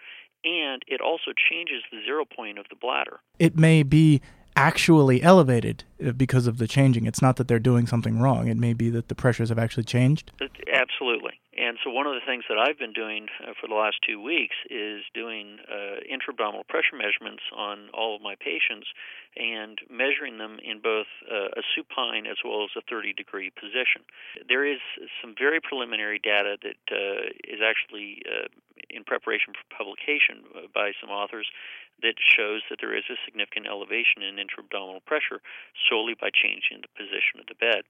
and 0.44 0.82
it 0.86 1.00
also 1.00 1.32
changes 1.36 1.82
the 1.90 2.00
zero 2.04 2.24
point 2.24 2.58
of 2.58 2.66
the 2.70 2.76
bladder. 2.76 3.20
It 3.38 3.58
may 3.58 3.82
be 3.82 4.20
actually 4.54 5.22
elevated 5.22 5.84
uh, 6.04 6.12
because 6.12 6.46
of 6.46 6.58
the 6.58 6.66
changing. 6.66 7.06
It's 7.06 7.22
not 7.22 7.36
that 7.36 7.48
they're 7.48 7.58
doing 7.58 7.86
something 7.86 8.18
wrong. 8.18 8.48
It 8.48 8.58
may 8.58 8.74
be 8.74 8.90
that 8.90 9.08
the 9.08 9.14
pressures 9.14 9.48
have 9.48 9.58
actually 9.58 9.84
changed. 9.84 10.30
Absolutely. 10.72 11.32
And 11.52 11.76
so, 11.84 11.90
one 11.90 12.06
of 12.06 12.14
the 12.14 12.24
things 12.24 12.44
that 12.48 12.56
I've 12.56 12.78
been 12.78 12.96
doing 12.96 13.28
uh, 13.44 13.52
for 13.60 13.68
the 13.68 13.76
last 13.76 14.00
two 14.00 14.16
weeks 14.16 14.56
is 14.70 15.04
doing 15.12 15.60
uh, 15.68 16.00
intra-abdominal 16.08 16.64
pressure 16.64 16.96
measurements 16.96 17.44
on 17.52 17.92
all 17.92 18.16
of 18.16 18.22
my 18.22 18.36
patients 18.40 18.88
and 19.36 19.76
measuring 19.92 20.38
them 20.38 20.56
in 20.64 20.80
both 20.80 21.12
uh, 21.28 21.52
a 21.52 21.62
supine 21.76 22.24
as 22.24 22.40
well 22.40 22.64
as 22.64 22.72
a 22.72 22.80
30 22.88 23.12
degree 23.12 23.52
position. 23.52 24.00
There 24.48 24.64
is 24.64 24.80
some 25.20 25.36
very 25.36 25.60
preliminary 25.60 26.18
data 26.18 26.56
that 26.64 26.80
uh, 26.88 27.36
is 27.44 27.60
actually 27.60 28.24
uh, 28.24 28.48
in 28.88 29.04
preparation 29.04 29.52
for 29.52 29.64
publication 29.76 30.48
by 30.72 30.96
some 31.04 31.12
authors 31.12 31.52
that 32.00 32.16
shows 32.16 32.64
that 32.72 32.80
there 32.80 32.96
is 32.96 33.04
a 33.12 33.20
significant 33.28 33.68
elevation 33.68 34.24
in 34.24 34.40
intra-abdominal 34.40 35.04
pressure 35.04 35.44
solely 35.88 36.16
by 36.16 36.32
changing 36.32 36.80
the 36.80 36.92
position 36.96 37.44
of 37.44 37.46
the 37.46 37.60
bed. 37.60 37.84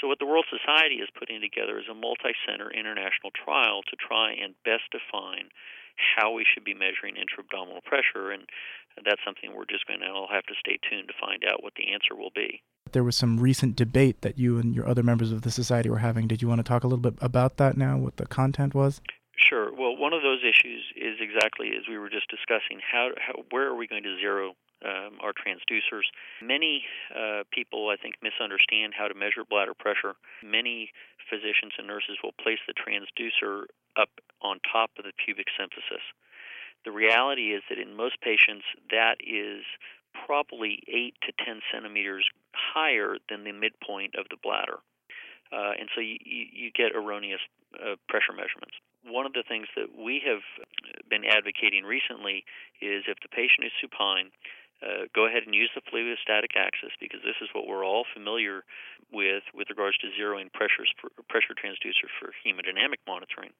So, 0.00 0.08
what 0.08 0.18
the 0.18 0.26
World 0.26 0.46
Society 0.50 0.98
is 0.98 1.08
putting 1.14 1.40
together 1.40 1.78
is 1.78 1.86
a 1.90 1.94
multi 1.94 2.34
center 2.46 2.70
international 2.70 3.30
trial 3.30 3.82
to 3.86 3.94
try 3.96 4.34
and 4.34 4.54
best 4.64 4.90
define 4.90 5.50
how 5.94 6.32
we 6.32 6.44
should 6.44 6.64
be 6.64 6.74
measuring 6.74 7.16
intra-abdominal 7.16 7.80
pressure, 7.86 8.30
and 8.30 8.42
that's 9.04 9.22
something 9.24 9.54
we're 9.54 9.70
just 9.70 9.86
going 9.86 10.00
to 10.00 10.10
all 10.10 10.28
have 10.30 10.44
to 10.50 10.54
stay 10.58 10.78
tuned 10.90 11.06
to 11.08 11.14
find 11.20 11.44
out 11.46 11.62
what 11.62 11.74
the 11.76 11.92
answer 11.92 12.16
will 12.18 12.34
be. 12.34 12.62
There 12.90 13.04
was 13.04 13.16
some 13.16 13.38
recent 13.38 13.76
debate 13.76 14.22
that 14.22 14.38
you 14.38 14.58
and 14.58 14.74
your 14.74 14.88
other 14.88 15.02
members 15.02 15.32
of 15.32 15.42
the 15.42 15.50
society 15.50 15.88
were 15.88 15.98
having. 15.98 16.26
Did 16.26 16.42
you 16.42 16.48
want 16.48 16.58
to 16.58 16.66
talk 16.66 16.84
a 16.84 16.86
little 16.86 17.02
bit 17.02 17.14
about 17.20 17.56
that 17.58 17.76
now, 17.76 17.96
what 17.96 18.16
the 18.16 18.26
content 18.26 18.74
was? 18.74 19.00
Sure. 19.36 19.74
Well, 19.74 19.96
one 19.96 20.12
of 20.12 20.22
those 20.22 20.40
issues 20.42 20.82
is 20.94 21.18
exactly 21.20 21.70
as 21.76 21.88
we 21.88 21.98
were 21.98 22.08
just 22.08 22.30
discussing. 22.30 22.78
How, 22.80 23.10
how 23.18 23.42
where 23.50 23.66
are 23.66 23.74
we 23.74 23.86
going 23.86 24.04
to 24.04 24.16
zero 24.18 24.54
um, 24.84 25.18
our 25.20 25.32
transducers. 25.32 26.04
Many 26.42 26.84
uh, 27.14 27.44
people, 27.50 27.88
I 27.88 27.96
think, 27.96 28.16
misunderstand 28.22 28.92
how 28.96 29.08
to 29.08 29.14
measure 29.14 29.42
bladder 29.48 29.74
pressure. 29.74 30.14
Many 30.44 30.92
physicians 31.28 31.72
and 31.78 31.86
nurses 31.86 32.18
will 32.22 32.36
place 32.36 32.60
the 32.68 32.74
transducer 32.76 33.64
up 33.96 34.10
on 34.42 34.60
top 34.60 34.90
of 34.98 35.04
the 35.04 35.12
pubic 35.24 35.46
symphysis. 35.58 36.04
The 36.84 36.92
reality 36.92 37.54
is 37.54 37.62
that 37.70 37.78
in 37.78 37.96
most 37.96 38.20
patients, 38.20 38.64
that 38.90 39.16
is 39.24 39.64
probably 40.26 40.82
8 40.86 41.14
to 41.26 41.44
10 41.44 41.60
centimeters 41.72 42.28
higher 42.52 43.16
than 43.28 43.44
the 43.44 43.52
midpoint 43.52 44.14
of 44.14 44.26
the 44.30 44.36
bladder. 44.42 44.78
Uh, 45.50 45.72
and 45.78 45.88
so 45.94 46.00
you, 46.00 46.16
you 46.24 46.70
get 46.70 46.94
erroneous 46.94 47.40
uh, 47.74 47.96
pressure 48.08 48.32
measurements. 48.32 48.76
One 49.04 49.26
of 49.26 49.32
the 49.32 49.44
things 49.46 49.66
that 49.76 49.92
we 49.92 50.22
have 50.24 50.40
been 51.10 51.24
advocating 51.24 51.84
recently 51.84 52.44
is 52.80 53.04
if 53.06 53.20
the 53.20 53.28
patient 53.28 53.68
is 53.68 53.72
supine, 53.80 54.32
uh, 54.84 55.08
go 55.14 55.26
ahead 55.26 55.44
and 55.46 55.54
use 55.54 55.70
the 55.74 55.80
phlebostatic 55.88 56.52
axis 56.56 56.92
because 57.00 57.20
this 57.24 57.40
is 57.40 57.48
what 57.56 57.66
we're 57.66 57.84
all 57.84 58.04
familiar 58.12 58.64
with 59.12 59.42
with 59.54 59.70
regards 59.70 59.96
to 59.98 60.12
zeroing 60.12 60.52
pressures 60.52 60.92
pressure 61.28 61.56
transducers 61.56 62.12
for 62.20 62.36
hemodynamic 62.44 63.00
monitoring. 63.08 63.50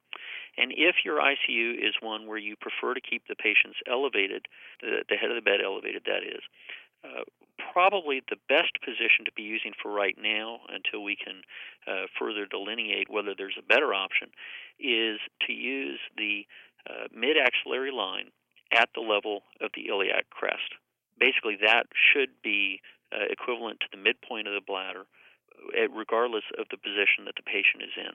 And 0.59 0.71
if 0.77 1.01
your 1.05 1.19
ICU 1.19 1.81
is 1.81 1.97
one 2.01 2.27
where 2.27 2.39
you 2.39 2.57
prefer 2.61 2.93
to 2.93 3.01
keep 3.01 3.27
the 3.27 3.35
patients 3.35 3.81
elevated, 3.89 4.47
the, 4.81 5.05
the 5.09 5.17
head 5.17 5.31
of 5.31 5.37
the 5.37 5.43
bed 5.43 5.65
elevated, 5.65 6.03
that 6.05 6.23
is, 6.23 6.45
uh, 7.05 7.25
probably 7.73 8.23
the 8.29 8.41
best 8.49 8.77
position 8.85 9.25
to 9.25 9.33
be 9.33 9.43
using 9.43 9.73
for 9.81 9.93
right 9.93 10.17
now 10.21 10.61
until 10.69 11.03
we 11.03 11.17
can 11.17 11.43
uh, 11.87 12.07
further 12.19 12.47
delineate 12.47 13.11
whether 13.11 13.35
there's 13.37 13.59
a 13.59 13.67
better 13.67 13.95
option 13.95 14.29
is 14.79 15.19
to 15.47 15.53
use 15.53 16.01
the 16.17 16.47
uh, 16.89 17.09
mid 17.15 17.37
axillary 17.37 17.91
line 17.91 18.31
at 18.73 18.89
the 18.95 19.01
level 19.01 19.43
of 19.61 19.71
the 19.75 19.89
iliac 19.89 20.29
crest. 20.31 20.75
Basically, 21.19 21.57
that 21.63 21.87
should 21.95 22.31
be 22.43 22.81
uh, 23.15 23.31
equivalent 23.31 23.81
to 23.81 23.89
the 23.91 24.01
midpoint 24.01 24.49
of 24.49 24.55
the 24.55 24.65
bladder, 24.65 25.07
uh, 25.77 25.89
regardless 25.91 26.45
of 26.59 26.67
the 26.71 26.79
position 26.79 27.25
that 27.27 27.37
the 27.37 27.47
patient 27.47 27.83
is 27.83 27.95
in. 27.97 28.15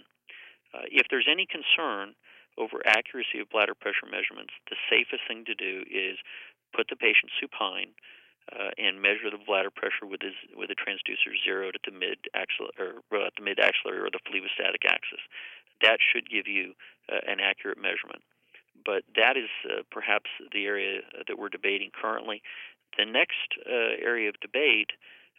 Uh, 0.74 0.86
if 0.92 1.08
there's 1.10 1.28
any 1.30 1.48
concern 1.48 2.14
over 2.58 2.84
accuracy 2.86 3.40
of 3.40 3.50
bladder 3.50 3.74
pressure 3.74 4.06
measurements, 4.06 4.54
the 4.70 4.78
safest 4.92 5.24
thing 5.28 5.46
to 5.46 5.56
do 5.56 5.88
is 5.90 6.20
put 6.76 6.88
the 6.90 7.00
patient 7.00 7.32
supine 7.40 7.96
uh, 8.54 8.74
and 8.78 9.02
measure 9.02 9.30
the 9.32 9.42
bladder 9.42 9.72
pressure 9.72 10.06
with 10.06 10.22
his 10.22 10.36
with 10.56 10.70
a 10.70 10.78
transducer 10.78 11.34
zeroed 11.46 11.76
at 11.76 11.86
the 11.86 11.96
mid 11.96 12.18
axillary 12.34 13.00
or 13.12 13.26
at 13.26 13.34
the 13.38 13.44
mid 13.44 13.60
axillary 13.60 14.00
or 14.00 14.10
the 14.12 14.22
phlebostatic 14.26 14.86
axis. 14.86 15.22
That 15.82 15.98
should 16.02 16.30
give 16.30 16.48
you 16.48 16.74
uh, 17.12 17.24
an 17.26 17.40
accurate 17.40 17.78
measurement. 17.78 18.22
But 18.86 19.04
that 19.16 19.38
is 19.38 19.50
uh, 19.66 19.84
perhaps 19.92 20.30
the 20.52 20.66
area 20.66 21.02
that 21.28 21.38
we're 21.38 21.50
debating 21.50 21.92
currently. 21.94 22.42
The 22.98 23.06
next 23.06 23.56
uh, 23.66 23.96
area 24.02 24.30
of 24.30 24.40
debate, 24.40 24.92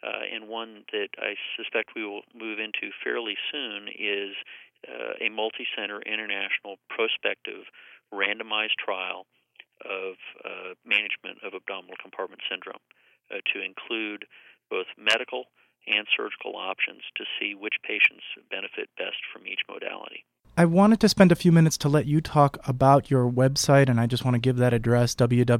uh, 0.02 0.24
and 0.32 0.48
one 0.48 0.84
that 0.92 1.08
I 1.18 1.34
suspect 1.56 1.92
we 1.94 2.04
will 2.04 2.22
move 2.34 2.58
into 2.58 2.92
fairly 3.04 3.36
soon, 3.52 3.88
is 3.88 4.34
uh, 4.88 5.12
a 5.20 5.28
multi-center 5.28 6.00
international 6.02 6.76
prospective 6.88 7.68
randomized 8.12 8.80
trial 8.80 9.26
of 9.84 10.16
uh, 10.44 10.74
management 10.84 11.38
of 11.44 11.54
abdominal 11.54 11.96
compartment 12.00 12.40
syndrome 12.48 12.82
uh, 13.30 13.40
to 13.52 13.62
include 13.62 14.24
both 14.70 14.86
medical 14.96 15.44
and 15.86 16.06
surgical 16.16 16.56
options 16.56 17.02
to 17.16 17.24
see 17.38 17.54
which 17.54 17.74
patients 17.82 18.24
benefit 18.50 18.88
best 18.96 19.20
from 19.32 19.46
each 19.46 19.64
modality. 19.68 20.24
I 20.56 20.64
wanted 20.64 20.98
to 21.00 21.08
spend 21.08 21.30
a 21.30 21.36
few 21.36 21.52
minutes 21.52 21.78
to 21.78 21.88
let 21.88 22.06
you 22.06 22.20
talk 22.20 22.58
about 22.66 23.10
your 23.10 23.30
website, 23.30 23.88
and 23.88 24.00
I 24.00 24.06
just 24.06 24.24
want 24.24 24.34
to 24.34 24.40
give 24.40 24.56
that 24.56 24.74
address 24.74 25.14
www.wsacs.org. 25.14 25.58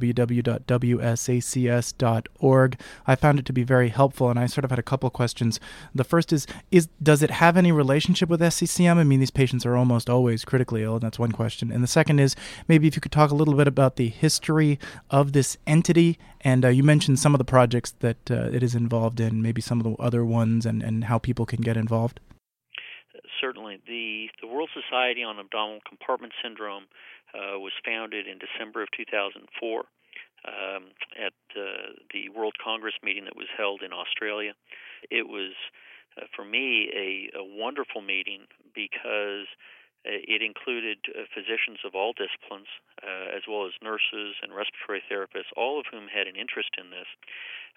I 3.07 3.15
found 3.15 3.39
it 3.39 3.45
to 3.45 3.53
be 3.53 3.63
very 3.63 3.87
helpful, 3.89 4.29
and 4.29 4.37
I 4.37 4.45
sort 4.47 4.65
of 4.65 4.69
had 4.69 4.79
a 4.79 4.83
couple 4.83 5.09
questions. 5.09 5.61
The 5.95 6.03
first 6.03 6.33
is, 6.33 6.45
is 6.71 6.89
does 7.01 7.23
it 7.23 7.31
have 7.31 7.55
any 7.55 7.71
relationship 7.71 8.27
with 8.27 8.41
SCCM? 8.41 8.97
I 8.97 9.05
mean, 9.05 9.21
these 9.21 9.31
patients 9.31 9.65
are 9.65 9.77
almost 9.77 10.09
always 10.09 10.43
critically 10.43 10.83
ill, 10.83 10.95
and 10.95 11.01
that's 11.01 11.17
one 11.17 11.31
question. 11.31 11.71
And 11.71 11.81
the 11.81 11.87
second 11.87 12.19
is, 12.19 12.35
maybe 12.67 12.87
if 12.87 12.95
you 12.95 13.01
could 13.01 13.13
talk 13.13 13.31
a 13.31 13.35
little 13.35 13.55
bit 13.55 13.67
about 13.67 13.95
the 13.95 14.09
history 14.09 14.77
of 15.09 15.31
this 15.31 15.57
entity, 15.65 16.19
and 16.41 16.65
uh, 16.65 16.67
you 16.67 16.83
mentioned 16.83 17.17
some 17.17 17.33
of 17.33 17.39
the 17.39 17.45
projects 17.45 17.91
that 17.99 18.29
uh, 18.29 18.49
it 18.51 18.61
is 18.61 18.75
involved 18.75 19.21
in, 19.21 19.41
maybe 19.41 19.61
some 19.61 19.79
of 19.79 19.85
the 19.85 19.95
other 20.03 20.25
ones, 20.25 20.65
and, 20.65 20.83
and 20.83 21.05
how 21.05 21.17
people 21.17 21.45
can 21.45 21.61
get 21.61 21.77
involved 21.77 22.19
certainly. 23.41 23.81
The, 23.87 24.29
the 24.39 24.47
World 24.47 24.69
Society 24.71 25.23
on 25.23 25.39
Abdominal 25.39 25.81
Compartment 25.87 26.33
Syndrome 26.41 26.85
uh, 27.33 27.59
was 27.59 27.73
founded 27.83 28.27
in 28.27 28.37
December 28.37 28.83
of 28.83 28.89
2004 28.95 29.41
um, 30.45 30.83
at 31.17 31.33
uh, 31.57 31.97
the 32.13 32.29
World 32.29 32.55
Congress 32.63 32.95
meeting 33.03 33.25
that 33.25 33.35
was 33.35 33.49
held 33.57 33.81
in 33.81 33.91
Australia. 33.91 34.53
It 35.09 35.27
was, 35.27 35.53
uh, 36.17 36.25
for 36.35 36.45
me, 36.45 36.89
a, 36.93 37.37
a 37.37 37.43
wonderful 37.43 38.01
meeting 38.01 38.45
because 38.73 39.47
it 40.03 40.41
included 40.41 40.97
uh, 41.13 41.29
physicians 41.29 41.77
of 41.85 41.93
all 41.93 42.13
disciplines, 42.13 42.67
uh, 43.05 43.37
as 43.37 43.45
well 43.47 43.67
as 43.67 43.73
nurses 43.83 44.33
and 44.41 44.49
respiratory 44.49 45.03
therapists, 45.05 45.53
all 45.55 45.79
of 45.79 45.85
whom 45.91 46.07
had 46.09 46.25
an 46.25 46.35
interest 46.35 46.73
in 46.81 46.89
this. 46.89 47.05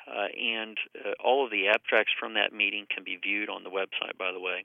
Uh, 0.09 0.29
and 0.33 0.79
uh, 1.05 1.12
all 1.22 1.44
of 1.44 1.50
the 1.50 1.68
abstracts 1.68 2.12
from 2.18 2.35
that 2.35 2.53
meeting 2.53 2.87
can 2.88 3.05
be 3.05 3.16
viewed 3.16 3.48
on 3.48 3.64
the 3.64 3.70
website, 3.70 4.16
by 4.18 4.33
the 4.33 4.40
way. 4.40 4.64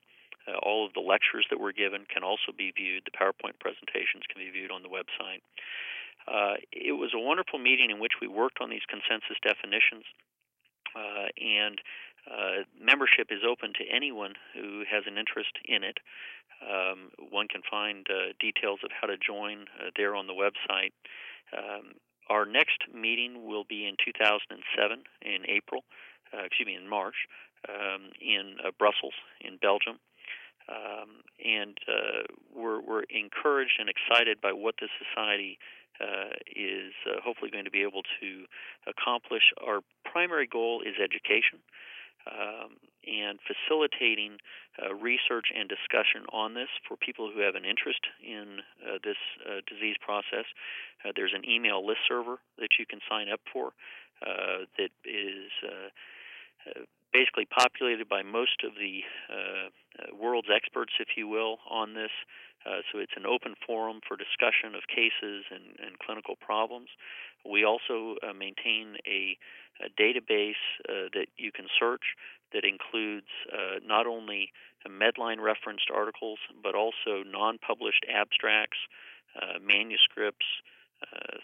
Uh, 0.50 0.58
all 0.64 0.86
of 0.86 0.94
the 0.94 1.00
lectures 1.00 1.46
that 1.50 1.60
were 1.60 1.74
given 1.74 2.06
can 2.12 2.24
also 2.24 2.52
be 2.58 2.72
viewed. 2.76 3.04
The 3.06 3.12
PowerPoint 3.14 3.60
presentations 3.60 4.24
can 4.26 4.42
be 4.42 4.50
viewed 4.50 4.72
on 4.72 4.82
the 4.82 4.90
website. 4.90 5.42
Uh, 6.28 6.56
it 6.72 6.94
was 6.94 7.12
a 7.14 7.20
wonderful 7.20 7.60
meeting 7.60 7.90
in 7.90 8.00
which 8.00 8.22
we 8.22 8.28
worked 8.28 8.60
on 8.62 8.70
these 8.70 8.86
consensus 8.88 9.38
definitions, 9.42 10.06
uh, 10.96 11.30
and 11.42 11.82
uh, 12.30 12.64
membership 12.80 13.32
is 13.32 13.42
open 13.48 13.74
to 13.74 13.86
anyone 13.90 14.34
who 14.54 14.84
has 14.90 15.04
an 15.08 15.18
interest 15.18 15.58
in 15.66 15.84
it. 15.84 15.98
Um, 16.62 17.10
one 17.32 17.48
can 17.48 17.62
find 17.70 18.06
uh, 18.10 18.34
details 18.40 18.80
of 18.84 18.92
how 18.92 19.08
to 19.08 19.18
join 19.18 19.66
uh, 19.80 19.90
there 19.96 20.16
on 20.16 20.28
the 20.28 20.34
website. 20.34 20.92
Um, 21.56 21.96
our 22.30 22.46
next 22.46 22.86
meeting 22.94 23.48
will 23.48 23.64
be 23.64 23.88
in 23.88 23.96
2007 23.98 25.02
in 25.24 25.50
April, 25.50 25.84
excuse 26.32 26.68
me, 26.68 26.76
in 26.76 26.88
March, 26.88 27.16
um, 27.68 28.12
in 28.22 28.58
Brussels, 28.78 29.16
in 29.42 29.58
Belgium. 29.58 29.98
Um, 30.80 31.10
and 31.44 31.78
uh, 31.88 32.24
we're, 32.56 32.82
we're 32.82 33.04
encouraged 33.10 33.80
and 33.80 33.90
excited 33.90 34.40
by 34.42 34.52
what 34.54 34.76
the 34.80 34.88
society 35.00 35.58
uh, 36.00 36.32
is 36.56 36.94
uh, 37.08 37.20
hopefully 37.24 37.52
going 37.52 37.66
to 37.66 37.72
be 37.72 37.84
able 37.84 38.04
to 38.22 38.46
accomplish. 38.88 39.44
Our 39.62 39.82
primary 40.06 40.48
goal 40.48 40.82
is 40.82 40.96
education. 40.96 41.60
Um, 42.30 42.78
and 43.08 43.40
facilitating 43.48 44.38
uh, 44.78 44.94
research 44.94 45.48
and 45.56 45.68
discussion 45.68 46.28
on 46.32 46.54
this 46.54 46.68
for 46.86 46.96
people 46.98 47.32
who 47.34 47.40
have 47.40 47.56
an 47.56 47.64
interest 47.64 48.00
in 48.22 48.60
uh, 48.86 49.00
this 49.04 49.18
uh, 49.48 49.62
disease 49.66 49.96
process. 50.00 50.46
there's 51.16 51.34
an 51.34 51.48
email 51.50 51.86
list 51.86 52.00
server 52.08 52.38
that 52.60 52.76
you 52.78 52.86
can 52.86 53.00
sign 53.10 53.30
up 53.30 53.40
for 53.52 53.72
that 54.78 54.92
is 55.06 55.50
basically 57.14 57.46
populated 57.46 58.08
by 58.08 58.22
most 58.22 58.64
of 58.64 58.74
the 58.76 59.02
uh, 59.30 59.70
uh, 60.00 60.16
world's 60.16 60.50
experts, 60.54 60.94
if 61.00 61.10
you 61.18 61.28
will, 61.28 61.58
on 61.70 61.94
this. 61.94 62.12
Uh, 62.66 62.84
so 62.92 63.00
it's 63.00 63.16
an 63.16 63.26
open 63.26 63.56
forum 63.66 64.02
for 64.08 64.18
discussion 64.18 64.76
of 64.76 64.84
cases 64.88 65.46
and, 65.50 65.80
and 65.80 65.98
clinical 66.00 66.36
problems. 66.36 66.90
We 67.50 67.64
also 67.64 68.16
uh, 68.22 68.34
maintain 68.34 68.98
a, 69.08 69.38
a 69.80 69.90
database 69.96 70.60
uh, 70.88 71.08
that 71.16 71.28
you 71.38 71.52
can 71.52 71.68
search 71.80 72.20
that 72.52 72.66
includes 72.66 73.32
uh, 73.54 73.80
not 73.86 74.08
only 74.08 74.52
Medline 74.88 75.40
referenced 75.40 75.88
articles, 75.94 76.40
but 76.64 76.76
also 76.76 77.24
non 77.26 77.60
published 77.60 78.06
abstracts, 78.10 78.78
manuscripts, 79.62 80.46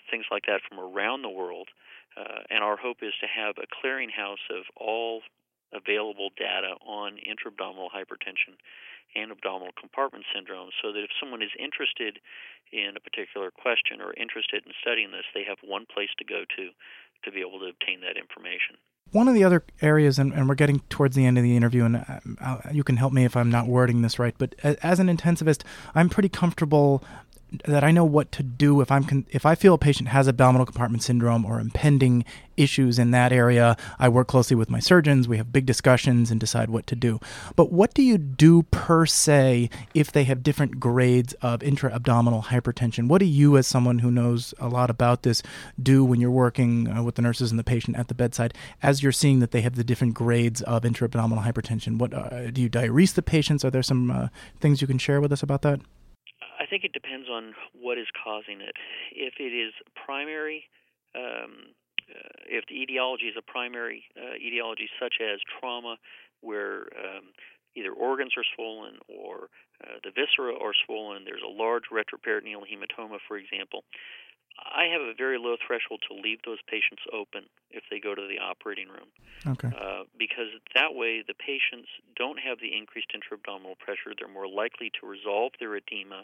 things 0.10 0.26
like 0.32 0.44
that 0.48 0.62
from 0.68 0.80
around 0.80 1.22
the 1.22 1.30
world. 1.30 1.70
Uh, 2.18 2.48
and 2.50 2.64
our 2.64 2.78
hope 2.78 2.98
is 3.02 3.14
to 3.20 3.28
have 3.28 3.56
a 3.58 3.68
clearinghouse 3.68 4.44
of 4.50 4.64
all 4.78 5.22
available 5.76 6.32
data 6.40 6.80
on 6.88 7.20
intra-abdominal 7.20 7.92
hypertension 7.92 8.56
and 9.16 9.32
abdominal 9.32 9.72
compartment 9.80 10.26
syndrome 10.34 10.70
so 10.82 10.92
that 10.92 11.04
if 11.04 11.12
someone 11.20 11.42
is 11.42 11.52
interested 11.60 12.20
in 12.72 12.96
a 12.98 13.04
particular 13.04 13.52
question 13.52 14.02
or 14.02 14.14
interested 14.16 14.64
in 14.66 14.72
studying 14.82 15.12
this, 15.12 15.28
they 15.34 15.44
have 15.44 15.58
one 15.64 15.86
place 15.86 16.10
to 16.18 16.26
go 16.26 16.44
to 16.56 16.72
to 17.24 17.32
be 17.32 17.40
able 17.40 17.60
to 17.60 17.68
obtain 17.68 18.02
that 18.02 18.18
information. 18.18 18.76
One 19.12 19.28
of 19.28 19.34
the 19.34 19.44
other 19.44 19.64
areas, 19.82 20.20
and, 20.20 20.34
and 20.34 20.50
we're 20.50 20.56
getting 20.56 20.80
towards 20.90 21.16
the 21.16 21.26
end 21.26 21.38
of 21.38 21.44
the 21.44 21.56
interview, 21.56 21.86
and 21.86 22.06
uh, 22.42 22.58
you 22.72 22.84
can 22.84 22.98
help 22.98 23.14
me 23.14 23.24
if 23.24 23.38
I'm 23.38 23.50
not 23.50 23.68
wording 23.68 24.02
this 24.02 24.20
right, 24.20 24.36
but 24.38 24.56
as 24.64 25.00
an 25.00 25.08
intensivist, 25.08 25.64
I'm 25.94 26.10
pretty 26.10 26.30
comfortable 26.30 27.04
that 27.66 27.84
I 27.84 27.92
know 27.92 28.04
what 28.04 28.32
to 28.34 28.44
do 28.44 28.82
if 28.82 28.92
I'm 28.92 29.04
con- 29.04 29.26
if 29.30 29.46
I 29.46 29.56
feel 29.56 29.76
a 29.76 29.78
patient 29.78 30.10
has 30.10 30.28
abdominal 30.28 30.66
compartment 30.66 31.04
syndrome 31.04 31.46
or 31.46 31.60
impending 31.60 32.26
issues 32.58 32.98
in 32.98 33.12
that 33.12 33.32
area. 33.32 33.78
I 34.00 34.10
work 34.10 34.28
closely 34.28 34.56
with 34.56 34.70
my 34.70 34.80
surgeons. 34.80 35.28
We 35.28 35.38
have 35.38 35.52
big 35.52 35.66
discussions 35.66 36.32
and 36.32 36.40
decide 36.40 36.70
what 36.70 36.88
to 36.88 36.96
do. 36.96 37.20
But 37.56 37.72
what 37.72 37.94
do 37.94 38.02
you 38.02 38.18
do 38.18 38.64
per 38.64 39.06
se 39.06 39.70
if 39.94 40.12
they 40.12 40.24
have 40.24 40.44
different 40.44 40.80
grades 40.80 41.34
of 41.42 41.64
intra-abdominal 41.64 42.44
hypertension? 42.44 43.08
What 43.08 43.20
do 43.20 43.26
you, 43.26 43.58
as 43.58 43.68
someone 43.68 44.00
who 44.00 44.12
knows 44.12 44.54
a 44.60 44.68
lot 44.68 44.90
about 44.90 45.24
this, 45.24 45.44
do 45.82 46.04
when 46.04 46.22
you're 46.22 46.32
working 46.32 46.90
uh, 46.90 47.04
with 47.04 47.16
the 47.16 47.22
nurses 47.22 47.52
and 47.52 47.60
the 47.60 47.64
patient 47.64 47.98
at 47.98 48.08
the 48.08 48.16
bedside 48.16 48.54
as 48.82 49.04
you're 49.04 49.12
seeing 49.12 49.40
that 49.40 49.52
they 49.52 49.62
have 49.62 49.76
the 49.76 49.84
different 49.84 50.14
grades 50.14 50.62
of 50.62 50.86
intra-abdominal 50.86 51.44
hypertension? 51.44 51.98
What 51.98 52.14
uh, 52.14 52.52
do 52.52 52.62
you 52.62 52.70
diurese 52.70 53.14
the 53.14 53.22
patients? 53.22 53.66
Are 53.66 53.72
there 53.72 53.84
some 53.84 54.10
uh, 54.10 54.28
things 54.60 54.82
you 54.82 54.88
can 54.88 54.98
share 54.98 55.22
with 55.22 55.32
us 55.32 55.44
about 55.44 55.62
that? 55.64 55.82
I 56.76 56.78
think 56.78 56.92
it 56.92 57.00
depends 57.00 57.30
on 57.30 57.54
what 57.72 57.98
is 57.98 58.08
causing 58.12 58.60
it. 58.60 58.76
If 59.16 59.36
it 59.40 59.56
is 59.56 59.72
primary, 59.96 60.68
um, 61.16 61.72
uh, 62.12 62.52
if 62.52 62.66
the 62.68 62.76
etiology 62.76 63.32
is 63.32 63.36
a 63.40 63.42
primary 63.42 64.04
uh, 64.20 64.36
etiology 64.36 64.90
such 65.00 65.24
as 65.24 65.40
trauma, 65.48 65.96
where 66.42 66.92
um, 67.00 67.32
either 67.80 67.94
organs 67.96 68.34
are 68.36 68.44
swollen 68.56 69.00
or 69.08 69.48
uh, 69.88 70.04
the 70.04 70.12
viscera 70.12 70.52
are 70.52 70.76
swollen, 70.86 71.24
there's 71.24 71.48
a 71.48 71.48
large 71.48 71.88
retroperitoneal 71.96 72.68
hematoma, 72.68 73.24
for 73.26 73.38
example. 73.38 73.86
I 74.60 74.92
have 74.92 75.00
a 75.00 75.16
very 75.16 75.40
low 75.40 75.56
threshold 75.56 76.04
to 76.12 76.16
leave 76.16 76.40
those 76.44 76.60
patients 76.68 77.04
open 77.12 77.48
if 77.72 77.84
they 77.92 78.00
go 78.00 78.16
to 78.16 78.28
the 78.28 78.40
operating 78.44 78.88
room. 78.88 79.12
Okay. 79.48 79.72
Uh, 79.72 80.04
because 80.20 80.52
that 80.76 80.92
way 80.92 81.24
the 81.24 81.36
patients 81.36 81.88
don't 82.16 82.40
have 82.40 82.60
the 82.60 82.76
increased 82.76 83.12
intra-abdominal 83.16 83.76
pressure. 83.80 84.12
They're 84.12 84.28
more 84.28 84.48
likely 84.48 84.92
to 85.00 85.08
resolve 85.08 85.56
their 85.60 85.76
edema. 85.76 86.24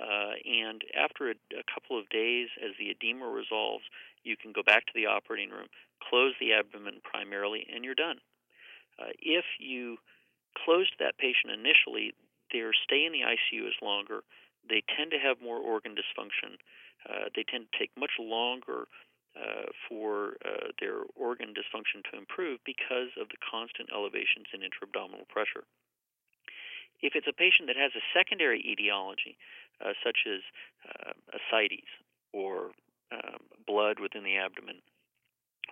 Uh, 0.00 0.34
and 0.44 0.82
after 0.98 1.30
a, 1.30 1.34
a 1.56 1.64
couple 1.72 1.98
of 1.98 2.08
days, 2.08 2.48
as 2.62 2.72
the 2.78 2.90
edema 2.90 3.26
resolves, 3.26 3.84
you 4.24 4.36
can 4.36 4.52
go 4.52 4.62
back 4.62 4.86
to 4.86 4.92
the 4.94 5.06
operating 5.06 5.50
room, 5.50 5.68
close 6.02 6.34
the 6.40 6.52
abdomen 6.52 7.00
primarily, 7.02 7.66
and 7.72 7.84
you're 7.84 7.94
done. 7.94 8.18
Uh, 8.98 9.12
if 9.20 9.44
you 9.58 9.96
closed 10.64 10.94
that 10.98 11.18
patient 11.18 11.52
initially, 11.52 12.12
their 12.52 12.72
stay 12.72 13.06
in 13.06 13.12
the 13.12 13.24
ICU 13.24 13.66
is 13.66 13.74
longer. 13.80 14.20
They 14.68 14.82
tend 14.96 15.10
to 15.12 15.18
have 15.18 15.40
more 15.40 15.58
organ 15.58 15.94
dysfunction 15.94 16.58
uh, 17.08 17.28
they 17.34 17.42
tend 17.42 17.66
to 17.70 17.78
take 17.78 17.90
much 17.98 18.18
longer 18.18 18.86
uh, 19.34 19.72
for 19.88 20.36
uh, 20.44 20.70
their 20.78 21.08
organ 21.16 21.54
dysfunction 21.56 22.04
to 22.10 22.18
improve 22.18 22.60
because 22.64 23.10
of 23.18 23.28
the 23.32 23.40
constant 23.40 23.88
elevations 23.90 24.46
in 24.52 24.62
intra-abdominal 24.62 25.26
pressure. 25.28 25.64
If 27.00 27.16
it's 27.16 27.26
a 27.26 27.34
patient 27.34 27.66
that 27.66 27.80
has 27.80 27.90
a 27.98 28.04
secondary 28.14 28.62
etiology, 28.62 29.36
uh, 29.84 29.92
such 30.04 30.24
as 30.26 30.40
uh, 30.88 31.12
ascites 31.34 31.90
or 32.32 32.70
um, 33.12 33.42
blood 33.66 34.00
within 34.00 34.24
the 34.24 34.36
abdomen, 34.38 34.80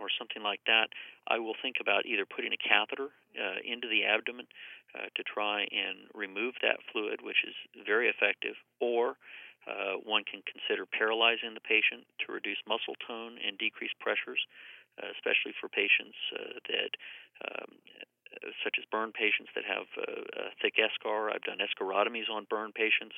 or 0.01 0.09
something 0.18 0.42
like 0.42 0.61
that, 0.66 0.88
I 1.29 1.38
will 1.38 1.55
think 1.61 1.77
about 1.81 2.07
either 2.07 2.25
putting 2.25 2.53
a 2.53 2.61
catheter 2.61 3.12
uh, 3.37 3.61
into 3.64 3.88
the 3.88 4.05
abdomen 4.05 4.49
uh, 4.96 5.12
to 5.14 5.23
try 5.23 5.68
and 5.68 6.09
remove 6.14 6.55
that 6.62 6.81
fluid, 6.90 7.20
which 7.20 7.44
is 7.46 7.55
very 7.85 8.09
effective, 8.09 8.57
or 8.81 9.20
uh, 9.68 10.01
one 10.03 10.25
can 10.25 10.40
consider 10.49 10.88
paralyzing 10.88 11.53
the 11.53 11.61
patient 11.61 12.09
to 12.25 12.33
reduce 12.33 12.57
muscle 12.64 12.96
tone 13.05 13.37
and 13.44 13.61
decrease 13.61 13.92
pressures, 14.01 14.40
uh, 14.96 15.12
especially 15.12 15.53
for 15.61 15.68
patients 15.68 16.16
that, 16.64 16.92
um, 17.44 17.77
such 18.64 18.77
as 18.79 18.85
burn 18.90 19.12
patients 19.12 19.51
that 19.55 19.64
have 19.64 19.87
uh, 19.99 20.51
thick 20.62 20.77
eschar. 20.79 21.33
I've 21.33 21.43
done 21.43 21.59
escharotomies 21.59 22.31
on 22.31 22.47
burn 22.49 22.73
patients 22.73 23.16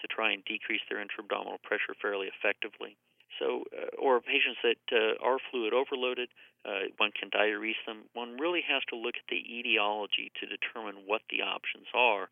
to 0.00 0.06
try 0.06 0.32
and 0.32 0.44
decrease 0.44 0.82
their 0.88 1.00
intra-abdominal 1.00 1.58
pressure 1.62 1.94
fairly 2.00 2.28
effectively. 2.30 2.96
So, 3.38 3.64
uh, 3.72 3.96
or 3.98 4.20
patients 4.20 4.60
that 4.62 4.82
uh, 4.92 5.16
are 5.24 5.38
fluid 5.50 5.72
overloaded, 5.72 6.28
uh, 6.64 6.92
one 6.98 7.10
can 7.18 7.30
diurese 7.30 7.80
them. 7.86 8.04
One 8.12 8.36
really 8.36 8.62
has 8.68 8.82
to 8.90 8.96
look 8.96 9.16
at 9.16 9.26
the 9.28 9.40
etiology 9.40 10.30
to 10.40 10.46
determine 10.46 11.06
what 11.06 11.22
the 11.30 11.42
options 11.42 11.86
are. 11.94 12.28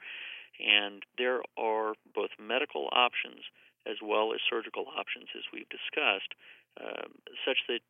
And 0.61 1.03
there 1.17 1.41
are 1.57 1.95
both 2.15 2.31
medical 2.39 2.89
options 2.93 3.41
as 3.89 3.97
well 4.05 4.35
as 4.35 4.41
surgical 4.45 4.87
options, 4.93 5.33
as 5.33 5.49
we've 5.53 5.69
discussed, 5.73 6.37
um, 6.77 7.17
such 7.49 7.59
that 7.69 7.81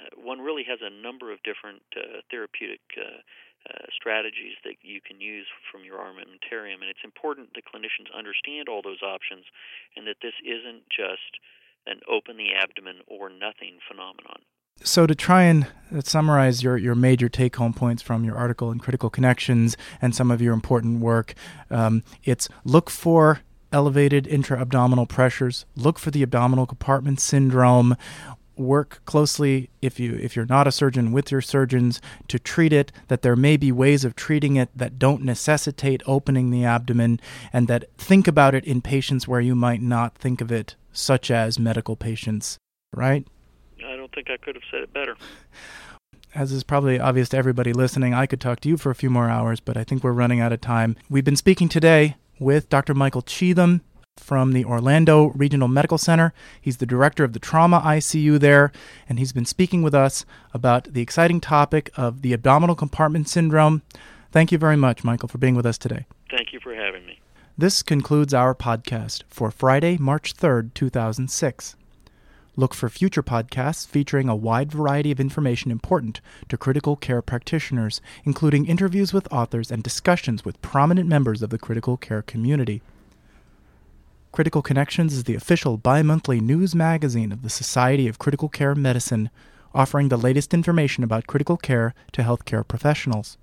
uh, 0.00 0.10
one 0.16 0.40
really 0.40 0.64
has 0.64 0.80
a 0.80 0.90
number 0.90 1.30
of 1.30 1.42
different 1.44 1.82
uh, 1.94 2.24
therapeutic 2.30 2.80
uh, 3.70 3.88
strategies 3.92 4.56
that 4.64 4.76
you 4.82 5.00
can 5.00 5.20
use 5.20 5.46
from 5.72 5.84
your 5.84 5.98
armamentarium. 5.98 6.84
And 6.84 6.90
it's 6.90 7.04
important 7.04 7.54
that 7.54 7.64
clinicians 7.64 8.12
understand 8.16 8.68
all 8.68 8.82
those 8.82 9.02
options 9.02 9.44
and 9.96 10.06
that 10.06 10.20
this 10.20 10.34
isn't 10.44 10.84
just 10.88 11.40
an 11.86 12.00
open 12.08 12.36
the 12.36 12.52
abdomen 12.52 13.00
or 13.06 13.28
nothing 13.28 13.78
phenomenon. 13.88 14.44
So, 14.82 15.06
to 15.06 15.14
try 15.14 15.44
and 15.44 15.68
uh, 15.94 16.00
summarize 16.02 16.62
your, 16.62 16.76
your 16.76 16.94
major 16.94 17.28
take 17.28 17.56
home 17.56 17.72
points 17.72 18.02
from 18.02 18.24
your 18.24 18.36
article 18.36 18.72
in 18.72 18.80
Critical 18.80 19.08
Connections 19.08 19.76
and 20.02 20.14
some 20.14 20.30
of 20.30 20.42
your 20.42 20.52
important 20.52 21.00
work, 21.00 21.34
um, 21.70 22.02
it's 22.24 22.48
look 22.64 22.90
for 22.90 23.40
elevated 23.72 24.26
intra 24.26 24.60
abdominal 24.60 25.06
pressures, 25.06 25.64
look 25.76 25.98
for 25.98 26.10
the 26.10 26.22
abdominal 26.22 26.66
compartment 26.66 27.20
syndrome. 27.20 27.96
Work 28.56 29.02
closely 29.04 29.70
if 29.82 29.98
you 29.98 30.14
if 30.14 30.36
you're 30.36 30.46
not 30.46 30.68
a 30.68 30.72
surgeon 30.72 31.10
with 31.10 31.32
your 31.32 31.40
surgeons 31.40 32.00
to 32.28 32.38
treat 32.38 32.72
it. 32.72 32.92
That 33.08 33.22
there 33.22 33.36
may 33.36 33.56
be 33.56 33.72
ways 33.72 34.04
of 34.04 34.14
treating 34.14 34.56
it 34.56 34.70
that 34.76 34.98
don't 34.98 35.24
necessitate 35.24 36.02
opening 36.06 36.50
the 36.50 36.64
abdomen, 36.64 37.20
and 37.52 37.66
that 37.68 37.90
think 37.98 38.28
about 38.28 38.54
it 38.54 38.64
in 38.64 38.80
patients 38.80 39.26
where 39.26 39.40
you 39.40 39.54
might 39.54 39.82
not 39.82 40.16
think 40.16 40.40
of 40.40 40.52
it, 40.52 40.76
such 40.92 41.30
as 41.30 41.58
medical 41.58 41.96
patients. 41.96 42.58
Right? 42.94 43.26
I 43.84 43.96
don't 43.96 44.12
think 44.14 44.30
I 44.30 44.36
could 44.36 44.54
have 44.54 44.64
said 44.70 44.82
it 44.82 44.92
better. 44.92 45.16
As 46.34 46.50
is 46.50 46.64
probably 46.64 46.98
obvious 46.98 47.28
to 47.30 47.36
everybody 47.36 47.72
listening, 47.72 48.12
I 48.12 48.26
could 48.26 48.40
talk 48.40 48.60
to 48.60 48.68
you 48.68 48.76
for 48.76 48.90
a 48.90 48.94
few 48.94 49.10
more 49.10 49.28
hours, 49.28 49.60
but 49.60 49.76
I 49.76 49.84
think 49.84 50.02
we're 50.02 50.12
running 50.12 50.40
out 50.40 50.52
of 50.52 50.60
time. 50.60 50.96
We've 51.08 51.24
been 51.24 51.36
speaking 51.36 51.68
today 51.68 52.16
with 52.40 52.68
Dr. 52.68 52.94
Michael 52.94 53.22
Cheatham 53.22 53.82
from 54.24 54.52
the 54.52 54.64
Orlando 54.64 55.26
Regional 55.28 55.68
Medical 55.68 55.98
Center. 55.98 56.32
He's 56.60 56.78
the 56.78 56.86
director 56.86 57.24
of 57.24 57.32
the 57.32 57.38
trauma 57.38 57.80
ICU 57.80 58.40
there, 58.40 58.72
and 59.08 59.18
he's 59.18 59.32
been 59.32 59.44
speaking 59.44 59.82
with 59.82 59.94
us 59.94 60.24
about 60.52 60.92
the 60.92 61.02
exciting 61.02 61.40
topic 61.40 61.90
of 61.96 62.22
the 62.22 62.32
abdominal 62.32 62.74
compartment 62.74 63.28
syndrome. 63.28 63.82
Thank 64.32 64.50
you 64.50 64.58
very 64.58 64.76
much, 64.76 65.04
Michael, 65.04 65.28
for 65.28 65.38
being 65.38 65.54
with 65.54 65.66
us 65.66 65.78
today. 65.78 66.06
Thank 66.30 66.52
you 66.52 66.60
for 66.60 66.74
having 66.74 67.06
me. 67.06 67.20
This 67.56 67.82
concludes 67.82 68.34
our 68.34 68.54
podcast 68.54 69.22
for 69.28 69.50
Friday, 69.50 69.96
March 69.98 70.34
3rd, 70.34 70.74
2006. 70.74 71.76
Look 72.56 72.72
for 72.72 72.88
future 72.88 73.22
podcasts 73.22 73.86
featuring 73.86 74.28
a 74.28 74.36
wide 74.36 74.72
variety 74.72 75.10
of 75.10 75.20
information 75.20 75.70
important 75.70 76.20
to 76.48 76.56
critical 76.56 76.96
care 76.96 77.20
practitioners, 77.20 78.00
including 78.24 78.66
interviews 78.66 79.12
with 79.12 79.32
authors 79.32 79.70
and 79.70 79.82
discussions 79.82 80.44
with 80.44 80.62
prominent 80.62 81.08
members 81.08 81.42
of 81.42 81.50
the 81.50 81.58
critical 81.58 81.96
care 81.96 82.22
community. 82.22 82.80
Critical 84.34 84.62
Connections 84.62 85.14
is 85.14 85.22
the 85.24 85.36
official 85.36 85.76
bi 85.76 86.02
monthly 86.02 86.40
news 86.40 86.74
magazine 86.74 87.30
of 87.30 87.42
the 87.42 87.48
Society 87.48 88.08
of 88.08 88.18
Critical 88.18 88.48
Care 88.48 88.74
Medicine, 88.74 89.30
offering 89.72 90.08
the 90.08 90.16
latest 90.16 90.52
information 90.52 91.04
about 91.04 91.28
critical 91.28 91.56
care 91.56 91.94
to 92.10 92.22
healthcare 92.22 92.66
professionals. 92.66 93.38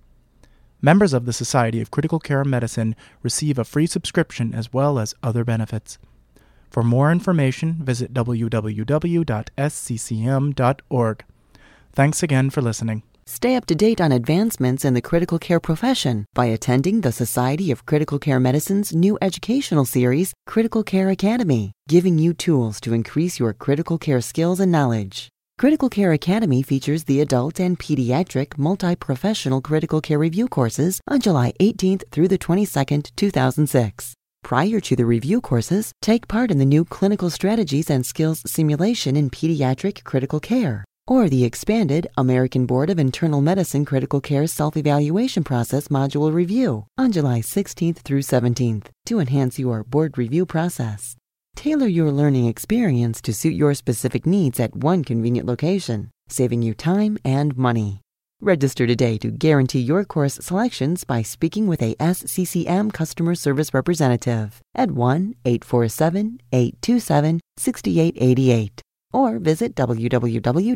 Members 0.82 1.14
of 1.14 1.24
the 1.26 1.32
Society 1.32 1.80
of 1.80 1.92
Critical 1.92 2.20
Care 2.20 2.44
Medicine 2.44 2.94
receive 3.24 3.58
a 3.58 3.64
free 3.64 3.88
subscription 3.88 4.54
as 4.54 4.74
well 4.74 5.00
as 5.00 5.16
other 5.24 5.46
benefits. 5.46 5.98
For 6.70 6.84
more 6.84 7.10
information, 7.10 7.76
visit 7.82 8.14
www.sccm.org. 8.14 9.26
Thanks 11.94 12.22
again 12.22 12.50
for 12.50 12.62
listening. 12.62 13.04
Stay 13.34 13.56
up 13.56 13.66
to 13.66 13.76
date 13.76 14.02
on 14.02 14.12
advancements 14.12 14.84
in 14.84 14.94
the 14.94 15.02
critical 15.02 15.40
care 15.40 15.62
profession 15.62 16.26
by 16.34 16.48
attending 16.48 17.00
the 17.00 17.14
Society 17.14 17.72
of 17.72 17.86
Critical 17.86 18.20
Care 18.20 18.42
Medicine's 18.42 18.94
new 18.94 19.18
educational 19.22 19.86
series, 19.86 20.34
Critical 20.46 20.84
Care 20.84 21.08
Academy, 21.08 21.72
giving 21.88 22.18
you 22.18 22.34
tools 22.34 22.82
to 22.82 22.94
increase 22.94 23.40
your 23.40 23.54
critical 23.54 23.98
care 23.98 24.20
skills 24.20 24.60
and 24.60 24.70
knowledge. 24.70 25.30
Critical 25.58 25.88
Care 25.88 26.12
Academy 26.12 26.62
features 26.62 27.06
the 27.06 27.22
adult 27.22 27.58
and 27.62 27.80
pediatric 27.80 28.58
multi-professional 28.58 29.62
critical 29.62 30.02
care 30.02 30.20
review 30.20 30.50
courses 30.50 31.00
on 31.08 31.22
July 31.22 31.54
18th 31.62 32.04
through 32.12 32.28
the 32.28 32.38
22nd, 32.38 33.12
2006. 33.16 34.14
Prior 34.44 34.82
to 34.82 34.96
the 34.98 35.06
review 35.06 35.40
courses, 35.40 35.94
take 36.02 36.28
part 36.28 36.52
in 36.52 36.58
the 36.58 36.66
new 36.66 36.84
Clinical 36.84 37.30
Strategies 37.30 37.90
and 37.90 38.06
Skills 38.06 38.42
Simulation 38.46 39.16
in 39.16 39.30
Pediatric 39.30 40.04
Critical 40.04 40.42
Care 40.42 40.84
or 41.12 41.28
the 41.28 41.44
expanded 41.44 42.08
American 42.18 42.66
Board 42.66 42.90
of 42.90 42.98
Internal 42.98 43.42
Medicine 43.42 43.84
Critical 43.84 44.22
Care 44.22 44.48
Self 44.48 44.78
Evaluation 44.78 45.44
Process 45.44 45.90
Module 45.90 46.34
Review 46.34 46.86
on 46.98 47.12
July 47.12 47.42
16th 47.42 47.98
through 47.98 48.22
17th 48.22 48.86
to 49.08 49.20
enhance 49.20 49.60
your 49.60 49.84
board 49.84 50.18
review 50.18 50.46
process. 50.46 51.18
Tailor 51.58 51.88
your 51.88 52.12
learning 52.12 52.46
experience 52.46 53.20
to 53.24 53.34
suit 53.34 53.56
your 53.56 53.74
specific 53.74 54.26
needs 54.26 54.58
at 54.58 54.74
one 54.74 55.04
convenient 55.04 55.46
location, 55.46 56.12
saving 56.30 56.62
you 56.62 56.74
time 56.74 57.18
and 57.26 57.58
money. 57.58 58.00
Register 58.40 58.88
today 58.88 59.18
to 59.18 59.32
guarantee 59.32 59.82
your 59.82 60.06
course 60.06 60.40
selections 60.42 61.04
by 61.04 61.24
speaking 61.24 61.68
with 61.68 61.82
a 61.82 61.96
SCCM 61.96 62.94
customer 62.94 63.36
service 63.36 63.74
representative 63.74 64.62
at 64.74 64.92
1 64.92 65.36
847 65.44 66.40
827 66.54 67.42
6888 67.58 68.82
or 69.12 69.40
visit 69.40 69.76
www.sccm.org. 69.76 70.72